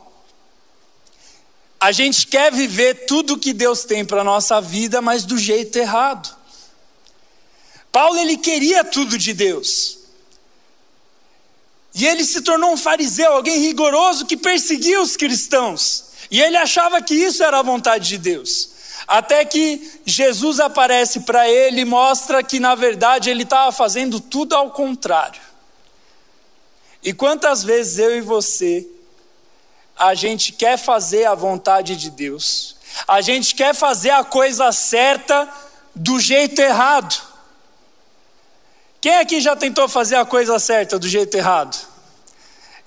A 1.79 1.91
gente 1.91 2.27
quer 2.27 2.51
viver 2.51 3.05
tudo 3.07 3.37
que 3.37 3.53
Deus 3.53 3.83
tem 3.83 4.05
para 4.05 4.21
a 4.21 4.23
nossa 4.23 4.59
vida, 4.59 5.01
mas 5.01 5.23
do 5.23 5.37
jeito 5.37 5.77
errado. 5.79 6.37
Paulo 7.91 8.19
ele 8.19 8.37
queria 8.37 8.83
tudo 8.83 9.17
de 9.17 9.33
Deus. 9.33 9.98
E 11.93 12.05
ele 12.05 12.23
se 12.23 12.41
tornou 12.41 12.71
um 12.71 12.77
fariseu, 12.77 13.33
alguém 13.33 13.59
rigoroso 13.59 14.25
que 14.25 14.37
perseguia 14.37 15.01
os 15.01 15.17
cristãos. 15.17 16.05
E 16.29 16.41
ele 16.41 16.57
achava 16.57 17.01
que 17.01 17.15
isso 17.15 17.43
era 17.43 17.59
a 17.59 17.63
vontade 17.63 18.07
de 18.09 18.17
Deus. 18.17 18.69
Até 19.07 19.43
que 19.43 20.01
Jesus 20.05 20.59
aparece 20.59 21.21
para 21.21 21.49
ele 21.49 21.81
e 21.81 21.85
mostra 21.85 22.43
que 22.43 22.59
na 22.59 22.75
verdade 22.75 23.29
ele 23.29 23.43
estava 23.43 23.71
fazendo 23.71 24.19
tudo 24.19 24.55
ao 24.55 24.69
contrário. 24.69 25.41
E 27.01 27.11
quantas 27.13 27.63
vezes 27.63 27.97
eu 27.97 28.15
e 28.15 28.21
você 28.21 28.87
a 29.97 30.13
gente 30.13 30.53
quer 30.53 30.77
fazer 30.77 31.25
a 31.25 31.35
vontade 31.35 31.95
de 31.95 32.09
Deus, 32.09 32.77
a 33.07 33.19
gente 33.19 33.53
quer 33.55 33.73
fazer 33.73 34.11
a 34.11 34.23
coisa 34.23 34.71
certa 34.71 35.47
do 35.93 36.19
jeito 36.19 36.61
errado. 36.61 37.28
Quem 39.01 39.17
aqui 39.17 39.39
já 39.39 39.55
tentou 39.55 39.87
fazer 39.87 40.15
a 40.15 40.25
coisa 40.25 40.59
certa 40.59 40.99
do 40.99 41.07
jeito 41.07 41.35
errado? 41.35 41.77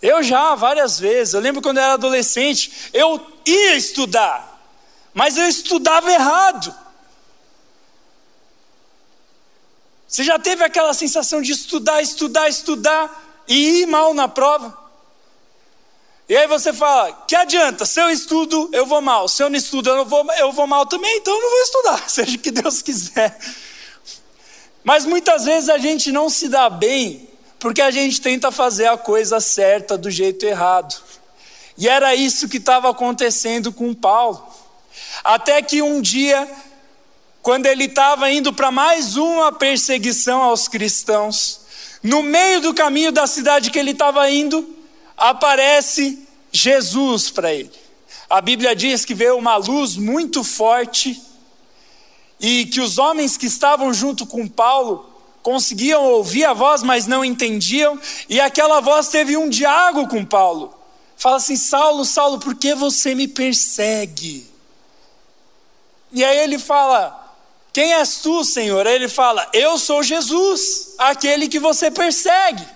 Eu 0.01 0.23
já, 0.23 0.55
várias 0.55 0.99
vezes. 0.99 1.33
Eu 1.33 1.41
lembro 1.41 1.63
quando 1.63 1.79
eu 1.79 1.83
era 1.85 1.95
adolescente, 1.95 2.91
eu 2.93 3.25
ia 3.47 3.77
estudar, 3.77 4.61
mas 5.15 5.37
eu 5.37 5.49
estudava 5.49 6.11
errado. 6.11 6.75
Você 10.07 10.25
já 10.25 10.39
teve 10.39 10.63
aquela 10.63 10.93
sensação 10.93 11.41
de 11.41 11.53
estudar, 11.53 12.03
estudar, 12.03 12.49
estudar 12.49 13.43
e 13.49 13.81
ir 13.81 13.87
mal 13.87 14.13
na 14.13 14.29
prova? 14.29 14.77
E 16.29 16.37
aí 16.37 16.47
você 16.47 16.73
fala: 16.73 17.13
que 17.27 17.35
adianta? 17.35 17.87
Se 17.87 18.01
eu 18.01 18.11
estudo, 18.11 18.69
eu 18.73 18.85
vou 18.85 19.01
mal. 19.01 19.29
Se 19.29 19.43
eu 19.43 19.49
não 19.49 19.57
estudo, 19.57 19.89
eu, 19.89 19.97
não 19.97 20.05
vou, 20.05 20.31
eu 20.35 20.53
vou 20.53 20.67
mal 20.67 20.85
também, 20.85 21.17
então 21.17 21.33
eu 21.35 21.41
não 21.41 21.51
vou 21.51 21.63
estudar, 21.63 22.09
seja 22.11 22.37
o 22.37 22.41
que 22.41 22.51
Deus 22.51 22.83
quiser. 22.83 23.39
Mas 24.85 25.05
muitas 25.05 25.45
vezes 25.45 25.69
a 25.69 25.79
gente 25.79 26.11
não 26.11 26.29
se 26.29 26.49
dá 26.49 26.69
bem 26.69 27.29
porque 27.59 27.81
a 27.81 27.93
gente 27.93 28.21
tenta 28.21 28.51
fazer 28.51 28.87
a 28.87 28.97
coisa 28.97 29.39
certa 29.39 29.97
do 29.97 30.11
jeito 30.11 30.45
errado. 30.45 31.01
E 31.79 31.89
era 31.89 32.13
isso 32.13 32.49
que 32.49 32.57
estava 32.57 32.91
acontecendo 32.91 33.73
com 33.73 33.95
Paulo. 33.95 34.45
Até 35.23 35.63
que 35.63 35.81
um 35.81 36.01
dia, 36.01 36.51
quando 37.41 37.67
ele 37.67 37.85
estava 37.85 38.29
indo 38.31 38.53
para 38.53 38.73
mais 38.73 39.17
uma 39.17 39.53
perseguição 39.53 40.43
aos 40.43 40.67
cristãos, 40.67 41.61
no 42.03 42.21
meio 42.21 42.61
do 42.61 42.75
caminho 42.75 43.13
da 43.13 43.29
cidade 43.29 43.71
que 43.71 43.79
ele 43.79 43.93
estava 43.93 44.29
indo, 44.29 44.77
aparece 45.17 46.27
Jesus 46.51 47.31
para 47.31 47.55
ele. 47.55 47.71
A 48.29 48.41
Bíblia 48.41 48.75
diz 48.75 49.05
que 49.05 49.15
veio 49.15 49.39
uma 49.39 49.57
luz 49.57 49.95
muito 49.95 50.43
forte 50.43 51.21
e 52.43 52.67
que 52.67 52.81
os 52.81 52.99
homens 52.99 53.37
que 53.37 53.47
estavam 53.47 53.95
junto 53.95 54.27
com 54.27 54.49
Paulo 54.49 55.09
conseguiam 55.43 56.05
ouvir 56.05 56.45
a 56.45 56.53
voz, 56.53 56.83
mas 56.83 57.07
não 57.07 57.25
entendiam, 57.25 57.99
e 58.29 58.41
aquela 58.41 58.81
voz 58.81 59.09
teve 59.09 59.37
um 59.37 59.49
diálogo 59.49 60.09
com 60.09 60.25
Paulo. 60.25 60.75
Fala 61.17 61.37
assim: 61.37 61.57
Saulo, 61.57 62.05
Saulo, 62.05 62.41
por 62.41 62.57
que 62.57 62.75
você 62.75 63.15
me 63.15 63.29
persegue? 63.29 64.51
E 66.13 66.25
aí 66.25 66.39
ele 66.39 66.59
fala: 66.59 67.37
Quem 67.73 67.95
és 67.95 68.17
tu, 68.17 68.45
Senhor? 68.45 68.87
Aí 68.87 68.97
ele 68.97 69.09
fala: 69.09 69.49
Eu 69.53 69.79
sou 69.79 70.03
Jesus, 70.03 70.95
aquele 70.99 71.49
que 71.49 71.61
você 71.61 71.93
persegue. 71.93 72.67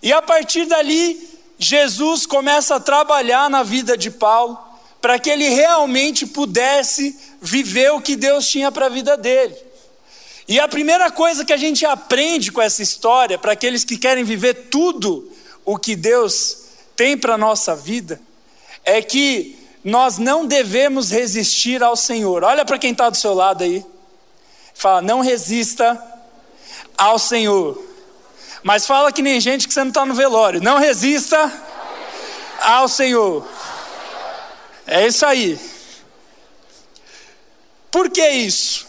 E 0.00 0.12
a 0.12 0.22
partir 0.22 0.66
dali, 0.66 1.28
Jesus 1.58 2.24
começa 2.24 2.76
a 2.76 2.80
trabalhar 2.80 3.50
na 3.50 3.62
vida 3.64 3.96
de 3.96 4.10
Paulo 4.10 4.58
para 5.00 5.18
que 5.18 5.28
ele 5.28 5.48
realmente 5.48 6.26
pudesse 6.26 7.18
viver 7.44 7.92
o 7.92 8.00
que 8.00 8.16
Deus 8.16 8.48
tinha 8.48 8.72
para 8.72 8.86
a 8.86 8.88
vida 8.88 9.16
dele. 9.16 9.54
E 10.48 10.58
a 10.58 10.66
primeira 10.66 11.10
coisa 11.10 11.44
que 11.44 11.52
a 11.52 11.56
gente 11.58 11.84
aprende 11.84 12.50
com 12.50 12.60
essa 12.60 12.82
história, 12.82 13.38
para 13.38 13.52
aqueles 13.52 13.84
que 13.84 13.98
querem 13.98 14.24
viver 14.24 14.68
tudo 14.70 15.30
o 15.64 15.78
que 15.78 15.94
Deus 15.94 16.64
tem 16.96 17.16
para 17.16 17.34
a 17.34 17.38
nossa 17.38 17.76
vida, 17.76 18.20
é 18.82 19.00
que 19.02 19.58
nós 19.82 20.16
não 20.16 20.46
devemos 20.46 21.10
resistir 21.10 21.82
ao 21.82 21.96
Senhor. 21.96 22.42
Olha 22.42 22.64
para 22.64 22.78
quem 22.78 22.92
está 22.92 23.10
do 23.10 23.16
seu 23.16 23.34
lado 23.34 23.62
aí. 23.62 23.84
Fala, 24.74 25.02
não 25.02 25.20
resista 25.20 26.02
ao 26.96 27.18
Senhor. 27.18 27.82
Mas 28.62 28.86
fala 28.86 29.12
que 29.12 29.20
nem 29.20 29.38
gente 29.40 29.68
que 29.68 29.74
você 29.74 29.80
não 29.80 29.88
está 29.88 30.06
no 30.06 30.14
velório. 30.14 30.62
Não 30.62 30.78
resista 30.78 31.52
ao 32.60 32.88
Senhor. 32.88 33.46
É 34.86 35.06
isso 35.06 35.24
aí. 35.26 35.73
Por 37.94 38.10
que 38.10 38.28
isso? 38.28 38.88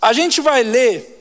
A 0.00 0.14
gente 0.14 0.40
vai 0.40 0.62
ler 0.62 1.14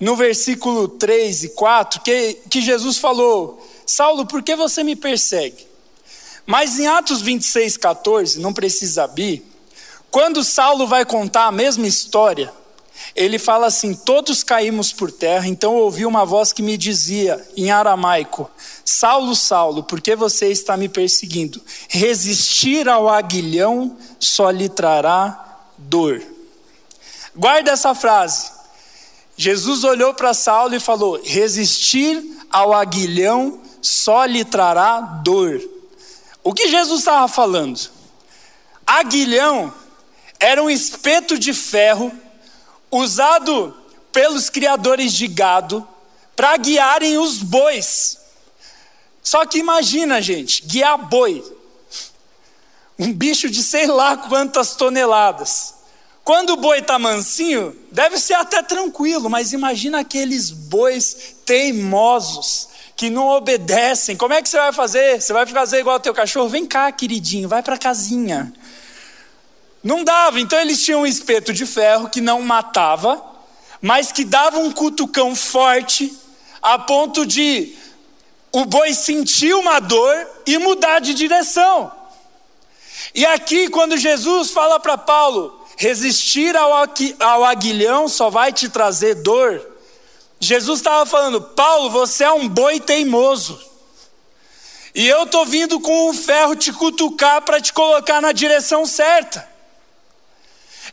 no 0.00 0.16
versículo 0.16 0.88
3 0.88 1.44
e 1.44 1.48
4 1.50 2.00
que, 2.00 2.38
que 2.50 2.60
Jesus 2.60 2.98
falou: 2.98 3.64
Saulo, 3.86 4.26
por 4.26 4.42
que 4.42 4.56
você 4.56 4.82
me 4.82 4.96
persegue? 4.96 5.64
Mas 6.44 6.80
em 6.80 6.88
Atos 6.88 7.22
26, 7.22 7.76
14, 7.76 8.40
não 8.40 8.52
precisa 8.52 9.04
abrir, 9.04 9.46
quando 10.10 10.42
Saulo 10.42 10.88
vai 10.88 11.04
contar 11.04 11.44
a 11.44 11.52
mesma 11.52 11.86
história, 11.86 12.52
ele 13.14 13.38
fala 13.38 13.68
assim: 13.68 13.94
Todos 13.94 14.42
caímos 14.42 14.92
por 14.92 15.12
terra, 15.12 15.46
então 15.46 15.76
ouvi 15.76 16.04
uma 16.04 16.24
voz 16.24 16.52
que 16.52 16.64
me 16.64 16.76
dizia, 16.76 17.40
em 17.56 17.70
aramaico: 17.70 18.50
Saulo, 18.84 19.36
Saulo, 19.36 19.84
por 19.84 20.00
que 20.00 20.16
você 20.16 20.48
está 20.48 20.76
me 20.76 20.88
perseguindo? 20.88 21.62
Resistir 21.88 22.88
ao 22.88 23.08
aguilhão 23.08 23.96
só 24.18 24.50
lhe 24.50 24.68
trará 24.68 25.46
dor. 25.80 26.22
Guarda 27.34 27.72
essa 27.72 27.94
frase. 27.94 28.50
Jesus 29.36 29.84
olhou 29.84 30.12
para 30.14 30.34
Saulo 30.34 30.74
e 30.74 30.80
falou: 30.80 31.20
Resistir 31.22 32.22
ao 32.50 32.72
aguilhão 32.72 33.60
só 33.80 34.24
lhe 34.24 34.44
trará 34.44 35.00
dor. 35.00 35.60
O 36.42 36.52
que 36.52 36.68
Jesus 36.68 37.00
estava 37.00 37.28
falando? 37.28 37.80
Aguilhão 38.86 39.72
era 40.38 40.62
um 40.62 40.70
espeto 40.70 41.38
de 41.38 41.52
ferro 41.52 42.12
usado 42.90 43.74
pelos 44.10 44.50
criadores 44.50 45.12
de 45.12 45.28
gado 45.28 45.86
para 46.34 46.56
guiarem 46.56 47.18
os 47.18 47.38
bois. 47.42 48.18
Só 49.22 49.44
que 49.46 49.58
imagina, 49.58 50.20
gente, 50.20 50.64
guiar 50.66 50.98
boi. 50.98 51.44
Um 53.00 53.14
bicho 53.14 53.48
de 53.48 53.62
sei 53.62 53.86
lá 53.86 54.14
quantas 54.14 54.74
toneladas. 54.74 55.74
Quando 56.22 56.50
o 56.50 56.56
boi 56.56 56.80
está 56.80 56.98
mansinho, 56.98 57.74
deve 57.90 58.18
ser 58.18 58.34
até 58.34 58.62
tranquilo, 58.62 59.30
mas 59.30 59.54
imagina 59.54 60.00
aqueles 60.00 60.50
bois 60.50 61.36
teimosos 61.46 62.68
que 62.94 63.08
não 63.08 63.28
obedecem. 63.28 64.18
Como 64.18 64.34
é 64.34 64.42
que 64.42 64.50
você 64.50 64.58
vai 64.58 64.72
fazer? 64.74 65.18
Você 65.18 65.32
vai 65.32 65.46
fazer 65.46 65.80
igual 65.80 65.94
ao 65.94 66.00
teu 66.00 66.12
cachorro? 66.12 66.50
Vem 66.50 66.66
cá, 66.66 66.92
queridinho, 66.92 67.48
vai 67.48 67.62
para 67.62 67.78
casinha. 67.78 68.52
Não 69.82 70.04
dava. 70.04 70.38
Então 70.38 70.60
eles 70.60 70.84
tinham 70.84 71.00
um 71.00 71.06
espeto 71.06 71.54
de 71.54 71.64
ferro 71.64 72.10
que 72.10 72.20
não 72.20 72.42
matava, 72.42 73.24
mas 73.80 74.12
que 74.12 74.24
dava 74.24 74.58
um 74.58 74.70
cutucão 74.70 75.34
forte 75.34 76.14
a 76.60 76.78
ponto 76.78 77.24
de 77.24 77.74
o 78.52 78.66
boi 78.66 78.92
sentir 78.92 79.54
uma 79.54 79.80
dor 79.80 80.14
e 80.44 80.58
mudar 80.58 80.98
de 80.98 81.14
direção. 81.14 81.99
E 83.14 83.26
aqui, 83.26 83.68
quando 83.68 83.96
Jesus 83.96 84.50
fala 84.50 84.78
para 84.78 84.96
Paulo, 84.96 85.64
resistir 85.76 86.54
ao 86.56 87.44
aguilhão 87.44 88.08
só 88.08 88.30
vai 88.30 88.52
te 88.52 88.68
trazer 88.68 89.16
dor. 89.16 89.66
Jesus 90.38 90.80
estava 90.80 91.04
falando, 91.04 91.40
Paulo, 91.40 91.90
você 91.90 92.24
é 92.24 92.32
um 92.32 92.48
boi 92.48 92.80
teimoso. 92.80 93.60
E 94.94 95.06
eu 95.06 95.24
estou 95.24 95.46
vindo 95.46 95.78
com 95.80 96.10
o 96.10 96.14
ferro 96.14 96.56
te 96.56 96.72
cutucar 96.72 97.42
para 97.42 97.60
te 97.60 97.72
colocar 97.72 98.20
na 98.20 98.32
direção 98.32 98.84
certa. 98.86 99.48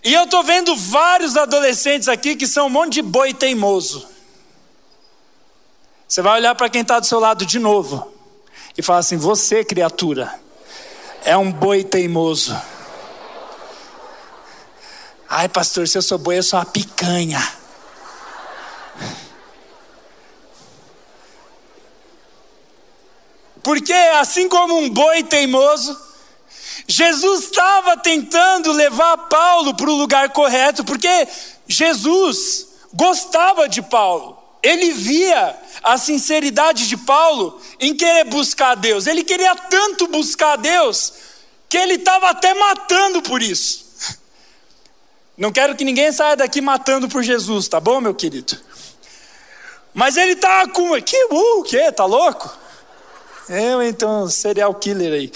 E 0.04 0.14
eu 0.14 0.26
estou 0.26 0.44
vendo 0.44 0.76
vários 0.76 1.36
adolescentes 1.36 2.08
aqui 2.08 2.36
que 2.36 2.48
são 2.48 2.68
um 2.68 2.70
monte 2.70 2.94
de 2.96 3.02
boi 3.02 3.34
teimoso. 3.34 4.08
Você 6.08 6.22
vai 6.22 6.40
olhar 6.40 6.56
para 6.56 6.70
quem 6.70 6.82
está 6.82 7.00
do 7.00 7.06
seu 7.06 7.20
lado 7.20 7.46
de 7.46 7.60
novo 7.60 8.14
e 8.78 8.82
falar 8.82 9.00
assim: 9.00 9.18
Você, 9.18 9.66
criatura, 9.66 10.40
é 11.28 11.36
um 11.36 11.52
boi 11.52 11.84
teimoso. 11.84 12.58
Ai, 15.30 15.50
pastor, 15.50 15.86
se 15.86 15.98
eu 15.98 16.02
sou 16.02 16.18
boi, 16.18 16.38
eu 16.38 16.44
sou 16.44 16.58
uma 16.58 16.66
picanha. 16.66 17.46
Porque 23.62 23.92
assim 23.92 24.48
como 24.48 24.78
um 24.78 24.90
boi 24.90 25.22
teimoso, 25.24 26.00
Jesus 26.88 27.44
estava 27.44 27.98
tentando 27.98 28.72
levar 28.72 29.18
Paulo 29.28 29.76
para 29.76 29.90
o 29.90 29.98
lugar 29.98 30.30
correto, 30.30 30.86
porque 30.86 31.28
Jesus 31.68 32.70
gostava 32.94 33.68
de 33.68 33.82
Paulo. 33.82 34.37
Ele 34.62 34.92
via 34.92 35.56
a 35.84 35.98
sinceridade 35.98 36.88
de 36.88 36.98
Paulo 36.98 37.62
em 37.80 37.96
querer 37.96 38.26
buscar 38.26 38.76
Deus. 38.76 39.08
Ele 39.08 39.24
queria 39.24 39.56
tanto 39.56 40.08
buscar 40.08 40.56
Deus 40.58 41.14
que 41.70 41.78
ele 41.78 41.96
estava 41.96 42.30
até 42.30 42.54
matando 42.54 43.22
por 43.22 43.42
isso. 43.42 43.86
Não 45.38 45.52
quero 45.52 45.76
que 45.76 45.84
ninguém 45.84 46.12
saia 46.12 46.36
daqui 46.36 46.62
matando 46.62 47.08
por 47.08 47.22
Jesus, 47.22 47.68
tá 47.68 47.80
bom, 47.80 48.02
meu 48.02 48.16
querido? 48.16 48.58
Mas 49.94 50.18
ele 50.18 50.36
tá 50.36 50.68
com 50.68 51.00
que 51.02 51.28
uh, 51.32 51.64
que 51.64 51.92
tá 51.92 52.06
louco? 52.06 52.56
Eu 53.50 53.82
então 53.82 54.30
serial 54.30 54.74
killer 54.76 55.14
aí. 55.14 55.32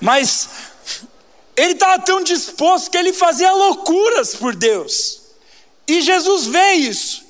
Mas 0.00 0.48
ele 1.56 1.72
estava 1.72 2.02
tão 2.02 2.22
disposto 2.22 2.90
que 2.90 2.96
ele 2.96 3.12
fazia 3.12 3.52
loucuras 3.52 4.34
por 4.34 4.54
Deus. 4.54 5.20
E 5.86 6.00
Jesus 6.00 6.46
vê 6.46 6.72
isso. 6.72 7.24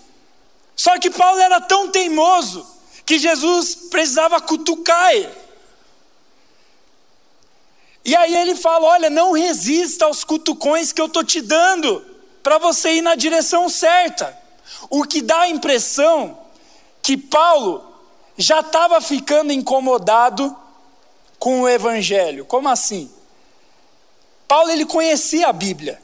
Só 0.82 0.98
que 0.98 1.10
Paulo 1.10 1.40
era 1.40 1.60
tão 1.60 1.92
teimoso 1.92 2.66
que 3.06 3.16
Jesus 3.16 3.72
precisava 3.88 4.40
cutucar 4.40 5.14
ele. 5.14 5.32
E 8.04 8.16
aí 8.16 8.36
ele 8.36 8.56
fala: 8.56 8.86
Olha, 8.86 9.08
não 9.08 9.30
resista 9.30 10.06
aos 10.06 10.24
cutucões 10.24 10.90
que 10.90 11.00
eu 11.00 11.06
estou 11.06 11.22
te 11.22 11.40
dando, 11.40 12.04
para 12.42 12.58
você 12.58 12.94
ir 12.94 13.00
na 13.00 13.14
direção 13.14 13.68
certa. 13.68 14.36
O 14.90 15.04
que 15.04 15.22
dá 15.22 15.42
a 15.42 15.48
impressão 15.48 16.36
que 17.00 17.16
Paulo 17.16 17.86
já 18.36 18.58
estava 18.58 19.00
ficando 19.00 19.52
incomodado 19.52 20.56
com 21.38 21.60
o 21.60 21.68
evangelho. 21.68 22.44
Como 22.44 22.68
assim? 22.68 23.08
Paulo 24.48 24.68
ele 24.68 24.84
conhecia 24.84 25.46
a 25.46 25.52
Bíblia. 25.52 26.02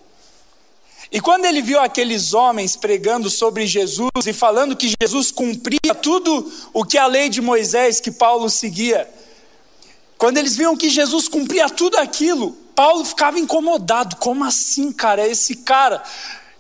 E 1.11 1.21
quando 1.21 1.47
ele 1.47 1.63
viu 1.63 1.81
aqueles 1.81 2.35
homens 2.35 2.77
pregando 2.77 3.31
sobre 3.31 3.67
Jesus 3.67 4.11
e 4.27 4.33
falando 4.33 4.77
que 4.77 4.95
Jesus 5.01 5.31
cumpria 5.31 5.95
tudo 5.95 6.53
o 6.73 6.85
que 6.85 6.99
a 6.99 7.07
lei 7.07 7.29
de 7.29 7.41
Moisés 7.41 7.99
que 7.99 8.11
Paulo 8.11 8.51
seguia, 8.51 9.09
quando 10.19 10.37
eles 10.37 10.57
viam 10.57 10.77
que 10.77 10.91
Jesus 10.91 11.29
cumpria 11.29 11.69
tudo 11.71 11.97
aquilo, 11.97 12.51
Paulo 12.75 13.05
ficava 13.05 13.39
incomodado. 13.39 14.17
Como 14.17 14.45
assim, 14.45 14.93
cara? 14.93 15.23
É 15.23 15.31
esse 15.31 15.57
cara. 15.57 16.03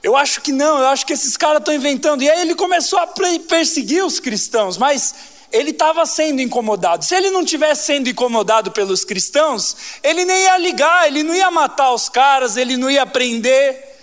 Eu 0.02 0.16
acho 0.16 0.40
que 0.40 0.52
não, 0.52 0.78
eu 0.78 0.86
acho 0.86 1.04
que 1.04 1.12
esses 1.12 1.36
caras 1.36 1.58
estão 1.58 1.74
inventando. 1.74 2.22
E 2.22 2.30
aí 2.30 2.40
ele 2.40 2.54
começou 2.54 2.98
a 2.98 3.06
perseguir 3.06 4.04
os 4.04 4.18
cristãos, 4.18 4.78
mas 4.78 5.14
ele 5.52 5.70
estava 5.70 6.06
sendo 6.06 6.40
incomodado. 6.40 7.04
Se 7.04 7.14
ele 7.14 7.30
não 7.30 7.44
tivesse 7.44 7.86
sendo 7.86 8.08
incomodado 8.08 8.70
pelos 8.70 9.04
cristãos, 9.04 9.76
ele 10.02 10.24
nem 10.24 10.44
ia 10.44 10.58
ligar, 10.58 11.06
ele 11.06 11.22
não 11.22 11.34
ia 11.34 11.50
matar 11.50 11.92
os 11.92 12.08
caras, 12.08 12.56
ele 12.56 12.76
não 12.76 12.90
ia 12.90 13.04
prender. 13.04 13.97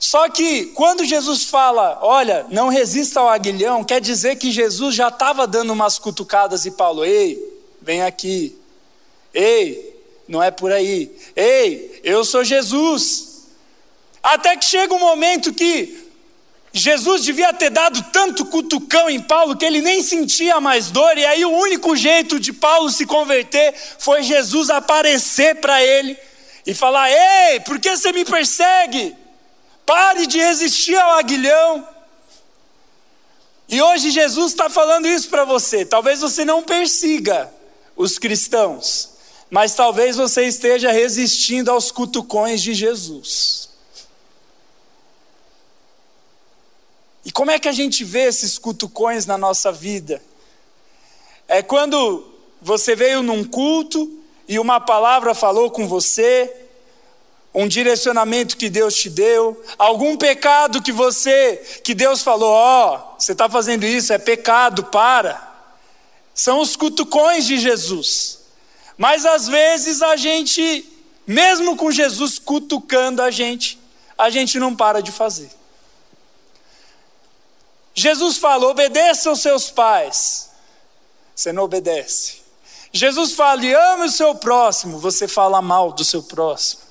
Só 0.00 0.30
que 0.30 0.64
quando 0.68 1.04
Jesus 1.04 1.44
fala, 1.44 1.98
olha, 2.00 2.46
não 2.48 2.68
resista 2.70 3.20
ao 3.20 3.28
aguilhão, 3.28 3.84
quer 3.84 4.00
dizer 4.00 4.36
que 4.36 4.50
Jesus 4.50 4.94
já 4.94 5.08
estava 5.08 5.46
dando 5.46 5.74
umas 5.74 5.98
cutucadas 5.98 6.64
e 6.64 6.70
Paulo, 6.70 7.04
ei, 7.04 7.38
vem 7.82 8.00
aqui. 8.00 8.56
Ei, 9.34 10.02
não 10.26 10.42
é 10.42 10.50
por 10.50 10.72
aí. 10.72 11.14
Ei, 11.36 12.00
eu 12.02 12.24
sou 12.24 12.42
Jesus. 12.42 13.42
Até 14.22 14.56
que 14.56 14.64
chega 14.64 14.94
um 14.94 14.98
momento 14.98 15.52
que 15.52 16.08
Jesus 16.72 17.22
devia 17.22 17.52
ter 17.52 17.68
dado 17.68 18.02
tanto 18.10 18.46
cutucão 18.46 19.10
em 19.10 19.20
Paulo 19.20 19.54
que 19.54 19.66
ele 19.66 19.82
nem 19.82 20.02
sentia 20.02 20.60
mais 20.62 20.90
dor, 20.90 21.18
e 21.18 21.26
aí 21.26 21.44
o 21.44 21.50
único 21.50 21.94
jeito 21.94 22.40
de 22.40 22.54
Paulo 22.54 22.88
se 22.88 23.04
converter 23.04 23.74
foi 23.98 24.22
Jesus 24.22 24.70
aparecer 24.70 25.56
para 25.56 25.82
ele 25.84 26.16
e 26.66 26.72
falar: 26.72 27.10
Ei, 27.10 27.60
por 27.60 27.78
que 27.78 27.94
você 27.94 28.12
me 28.12 28.24
persegue? 28.24 29.19
Pare 29.90 30.24
de 30.24 30.38
resistir 30.38 30.94
ao 30.94 31.18
aguilhão. 31.18 31.88
E 33.68 33.82
hoje 33.82 34.12
Jesus 34.12 34.52
está 34.52 34.70
falando 34.70 35.08
isso 35.08 35.28
para 35.28 35.44
você. 35.44 35.84
Talvez 35.84 36.20
você 36.20 36.44
não 36.44 36.62
persiga 36.62 37.52
os 37.96 38.16
cristãos, 38.16 39.10
mas 39.50 39.74
talvez 39.74 40.14
você 40.14 40.44
esteja 40.44 40.92
resistindo 40.92 41.72
aos 41.72 41.90
cutucões 41.90 42.62
de 42.62 42.72
Jesus. 42.72 43.68
E 47.24 47.32
como 47.32 47.50
é 47.50 47.58
que 47.58 47.66
a 47.66 47.72
gente 47.72 48.04
vê 48.04 48.28
esses 48.28 48.58
cutucões 48.58 49.26
na 49.26 49.36
nossa 49.36 49.72
vida? 49.72 50.22
É 51.48 51.64
quando 51.64 52.32
você 52.62 52.94
veio 52.94 53.24
num 53.24 53.42
culto 53.42 54.08
e 54.46 54.56
uma 54.56 54.78
palavra 54.78 55.34
falou 55.34 55.68
com 55.68 55.88
você, 55.88 56.69
um 57.52 57.66
direcionamento 57.66 58.56
que 58.56 58.70
Deus 58.70 58.94
te 58.94 59.10
deu, 59.10 59.60
algum 59.76 60.16
pecado 60.16 60.82
que 60.82 60.92
você, 60.92 61.56
que 61.82 61.94
Deus 61.94 62.22
falou, 62.22 62.52
ó, 62.52 62.94
oh, 62.94 63.20
você 63.20 63.32
está 63.32 63.48
fazendo 63.48 63.84
isso, 63.84 64.12
é 64.12 64.18
pecado, 64.18 64.84
para. 64.84 65.48
São 66.32 66.60
os 66.60 66.76
cutucões 66.76 67.44
de 67.44 67.58
Jesus. 67.58 68.38
Mas 68.96 69.26
às 69.26 69.48
vezes 69.48 70.00
a 70.00 70.14
gente, 70.14 70.86
mesmo 71.26 71.76
com 71.76 71.90
Jesus 71.90 72.38
cutucando 72.38 73.20
a 73.20 73.30
gente, 73.30 73.78
a 74.16 74.30
gente 74.30 74.58
não 74.58 74.76
para 74.76 75.02
de 75.02 75.10
fazer. 75.10 75.50
Jesus 77.94 78.38
fala: 78.38 78.68
obedeça 78.68 79.28
aos 79.28 79.40
seus 79.40 79.70
pais. 79.70 80.50
Você 81.34 81.52
não 81.52 81.64
obedece. 81.64 82.42
Jesus 82.92 83.32
fala: 83.32 83.62
ame 83.92 84.04
o 84.04 84.10
seu 84.10 84.34
próximo. 84.34 84.98
Você 84.98 85.26
fala 85.26 85.60
mal 85.60 85.92
do 85.92 86.04
seu 86.04 86.22
próximo. 86.22 86.89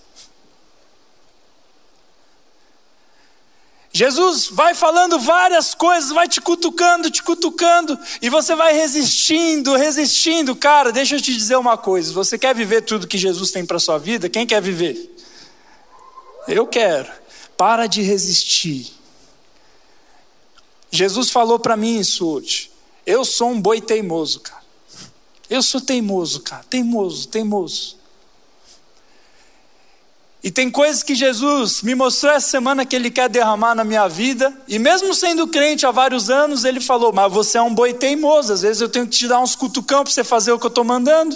Jesus 3.99 4.47
vai 4.47 4.73
falando 4.73 5.19
várias 5.19 5.75
coisas, 5.75 6.09
vai 6.12 6.25
te 6.25 6.39
cutucando, 6.39 7.12
te 7.12 7.21
cutucando, 7.21 7.99
e 8.21 8.29
você 8.29 8.55
vai 8.55 8.71
resistindo, 8.71 9.75
resistindo. 9.75 10.55
Cara, 10.55 10.89
deixa 10.89 11.17
eu 11.17 11.21
te 11.21 11.33
dizer 11.33 11.57
uma 11.57 11.77
coisa: 11.77 12.13
você 12.13 12.39
quer 12.39 12.55
viver 12.55 12.83
tudo 12.83 13.05
que 13.05 13.17
Jesus 13.17 13.51
tem 13.51 13.65
para 13.65 13.77
sua 13.77 13.97
vida? 13.97 14.29
Quem 14.29 14.47
quer 14.47 14.62
viver? 14.62 15.13
Eu 16.47 16.65
quero. 16.65 17.12
Para 17.57 17.88
de 17.88 18.01
resistir. 18.01 18.89
Jesus 20.89 21.29
falou 21.29 21.59
para 21.59 21.75
mim 21.75 21.99
isso 21.99 22.25
hoje. 22.25 22.71
Eu 23.05 23.25
sou 23.25 23.49
um 23.49 23.59
boi 23.59 23.81
teimoso, 23.81 24.39
cara. 24.39 24.63
Eu 25.49 25.62
sou 25.62 25.81
teimoso, 25.81 26.39
cara. 26.39 26.63
Teimoso, 26.69 27.27
teimoso. 27.27 27.98
E 30.41 30.49
tem 30.49 30.71
coisas 30.71 31.04
que 31.04 31.15
Jesus 31.15 31.82
me 31.82 31.93
mostrou 31.93 32.32
essa 32.32 32.47
semana 32.47 32.86
que 32.86 32.95
Ele 32.95 33.12
quer 33.12 33.28
derramar 33.28 33.75
na 33.75 33.84
minha 33.84 34.08
vida, 34.08 34.54
e 34.67 34.80
mesmo 34.80 35.13
sendo 35.13 35.47
crente 35.47 35.86
há 35.86 35.91
vários 35.91 36.30
anos, 36.30 36.63
Ele 36.63 36.80
falou: 36.80 37.12
Mas 37.12 37.32
você 37.32 37.58
é 37.58 37.62
um 37.62 37.73
boi 37.73 37.93
teimoso, 37.93 38.54
às 38.54 38.62
vezes 38.62 38.82
eu 38.82 38.88
tenho 38.88 39.06
que 39.06 39.17
te 39.17 39.28
dar 39.28 39.41
uns 39.41 39.56
cutucão 39.56 40.04
para 40.04 40.13
você 40.13 40.23
fazer 40.23 40.54
o 40.54 40.60
que 40.60 40.65
eu 40.65 40.69
estou 40.69 40.86
mandando. 40.86 41.36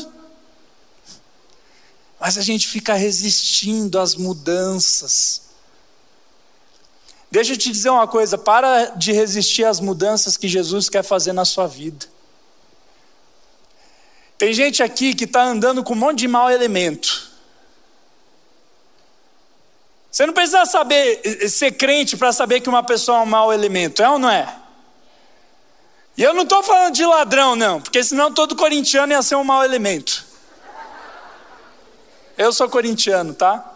Mas 2.17 2.37
a 2.37 2.41
gente 2.41 2.69
fica 2.69 2.93
resistindo 2.93 3.99
às 3.99 4.15
mudanças. 4.15 5.41
Deixa 7.29 7.51
eu 7.53 7.57
te 7.57 7.71
dizer 7.71 7.89
uma 7.89 8.07
coisa: 8.07 8.37
para 8.37 8.85
de 8.95 9.11
resistir 9.11 9.65
às 9.65 9.81
mudanças 9.81 10.37
que 10.37 10.47
Jesus 10.47 10.87
quer 10.87 11.03
fazer 11.03 11.33
na 11.33 11.43
sua 11.43 11.67
vida. 11.67 12.05
Tem 14.37 14.53
gente 14.53 14.81
aqui 14.81 15.13
que 15.13 15.25
está 15.25 15.43
andando 15.43 15.83
com 15.83 15.91
um 15.93 15.97
monte 15.97 16.19
de 16.19 16.27
mau 16.29 16.49
elemento. 16.49 17.32
Você 20.13 20.27
não 20.27 20.33
precisa 20.33 20.63
saber 20.67 21.21
eh, 21.23 21.49
ser 21.49 21.71
crente 21.71 22.15
para 22.15 22.31
saber 22.31 22.61
que 22.61 22.69
uma 22.69 22.83
pessoa 22.83 23.17
é 23.17 23.21
um 23.21 23.25
mau 23.25 23.51
elemento, 23.51 24.03
é 24.03 24.07
ou 24.07 24.19
não 24.19 24.29
é? 24.29 24.47
E 26.15 26.21
eu 26.21 26.35
não 26.35 26.43
estou 26.43 26.61
falando 26.61 26.93
de 26.93 27.03
ladrão, 27.03 27.55
não, 27.55 27.81
porque 27.81 28.03
senão 28.03 28.31
todo 28.31 28.55
corintiano 28.55 29.11
ia 29.11 29.23
ser 29.23 29.37
um 29.37 29.43
mau 29.43 29.63
elemento. 29.63 30.23
Eu 32.37 32.53
sou 32.53 32.69
corintiano, 32.69 33.33
tá? 33.33 33.67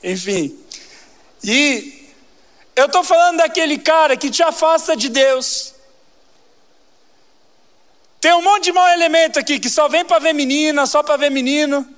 Enfim. 0.00 0.56
E 1.42 2.08
eu 2.76 2.86
estou 2.86 3.02
falando 3.02 3.38
daquele 3.38 3.78
cara 3.78 4.16
que 4.16 4.30
te 4.30 4.44
afasta 4.44 4.96
de 4.96 5.08
Deus. 5.08 5.74
Tem 8.20 8.32
um 8.32 8.42
monte 8.42 8.64
de 8.64 8.72
mau 8.72 8.86
elemento 8.90 9.40
aqui 9.40 9.58
que 9.58 9.68
só 9.68 9.88
vem 9.88 10.04
para 10.04 10.20
ver 10.20 10.34
menina, 10.34 10.86
só 10.86 11.02
para 11.02 11.16
ver 11.16 11.30
menino. 11.32 11.95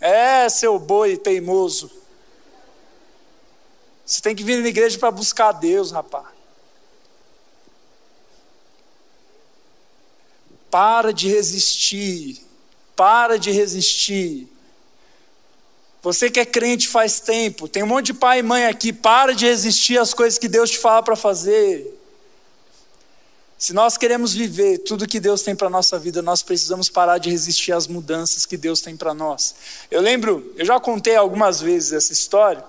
É, 0.00 0.48
seu 0.48 0.78
boi 0.78 1.16
teimoso. 1.16 1.90
Você 4.04 4.22
tem 4.22 4.34
que 4.34 4.42
vir 4.42 4.62
na 4.62 4.68
igreja 4.68 4.98
para 4.98 5.10
buscar 5.10 5.52
Deus, 5.52 5.92
rapaz. 5.92 6.26
Para 10.70 11.12
de 11.12 11.28
resistir. 11.28 12.42
Para 12.96 13.38
de 13.38 13.50
resistir. 13.50 14.48
Você 16.02 16.30
que 16.30 16.40
é 16.40 16.46
crente 16.46 16.88
faz 16.88 17.20
tempo, 17.20 17.68
tem 17.68 17.82
um 17.82 17.86
monte 17.86 18.06
de 18.06 18.14
pai 18.14 18.38
e 18.38 18.42
mãe 18.42 18.64
aqui, 18.64 18.90
para 18.90 19.34
de 19.34 19.44
resistir 19.44 19.98
às 19.98 20.14
coisas 20.14 20.38
que 20.38 20.48
Deus 20.48 20.70
te 20.70 20.78
fala 20.78 21.02
para 21.02 21.14
fazer. 21.14 21.99
Se 23.60 23.74
nós 23.74 23.98
queremos 23.98 24.32
viver 24.32 24.78
tudo 24.78 25.06
que 25.06 25.20
Deus 25.20 25.42
tem 25.42 25.54
para 25.54 25.66
a 25.66 25.70
nossa 25.70 25.98
vida, 25.98 26.22
nós 26.22 26.42
precisamos 26.42 26.88
parar 26.88 27.18
de 27.18 27.28
resistir 27.28 27.72
às 27.72 27.86
mudanças 27.86 28.46
que 28.46 28.56
Deus 28.56 28.80
tem 28.80 28.96
para 28.96 29.12
nós. 29.12 29.54
Eu 29.90 30.00
lembro, 30.00 30.50
eu 30.56 30.64
já 30.64 30.80
contei 30.80 31.14
algumas 31.14 31.60
vezes 31.60 31.92
essa 31.92 32.10
história. 32.10 32.64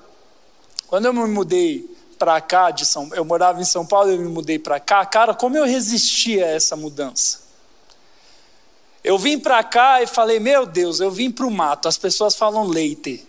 Quando 0.87 1.05
eu 1.05 1.13
me 1.13 1.25
mudei 1.29 1.89
para 2.19 2.41
cá 2.41 2.71
de 2.71 2.85
São, 2.85 3.09
eu 3.13 3.23
morava 3.23 3.61
em 3.61 3.63
São 3.63 3.85
Paulo, 3.85 4.11
eu 4.11 4.19
me 4.19 4.27
mudei 4.27 4.59
para 4.59 4.81
cá, 4.81 5.05
cara, 5.05 5.33
como 5.33 5.55
eu 5.55 5.63
resistia 5.63 6.43
a 6.43 6.49
essa 6.49 6.75
mudança? 6.75 7.39
Eu 9.01 9.17
vim 9.17 9.39
para 9.39 9.63
cá 9.63 10.03
e 10.03 10.07
falei, 10.07 10.41
meu 10.41 10.65
Deus, 10.65 10.99
eu 10.99 11.09
vim 11.09 11.31
para 11.31 11.47
o 11.47 11.51
mato, 11.51 11.87
as 11.87 11.97
pessoas 11.97 12.35
falam 12.35 12.67
leite. 12.67 13.25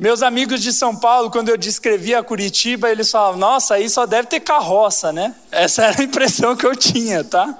Meus 0.00 0.22
amigos 0.22 0.62
de 0.62 0.72
São 0.72 0.96
Paulo, 0.96 1.30
quando 1.30 1.50
eu 1.50 1.58
descrevia 1.58 2.22
Curitiba, 2.22 2.88
eles 2.88 3.10
falavam: 3.10 3.38
Nossa, 3.38 3.74
aí 3.74 3.86
só 3.86 4.06
deve 4.06 4.28
ter 4.28 4.40
carroça, 4.40 5.12
né? 5.12 5.34
Essa 5.52 5.84
era 5.84 6.00
a 6.00 6.02
impressão 6.02 6.56
que 6.56 6.64
eu 6.64 6.74
tinha, 6.74 7.22
tá? 7.22 7.54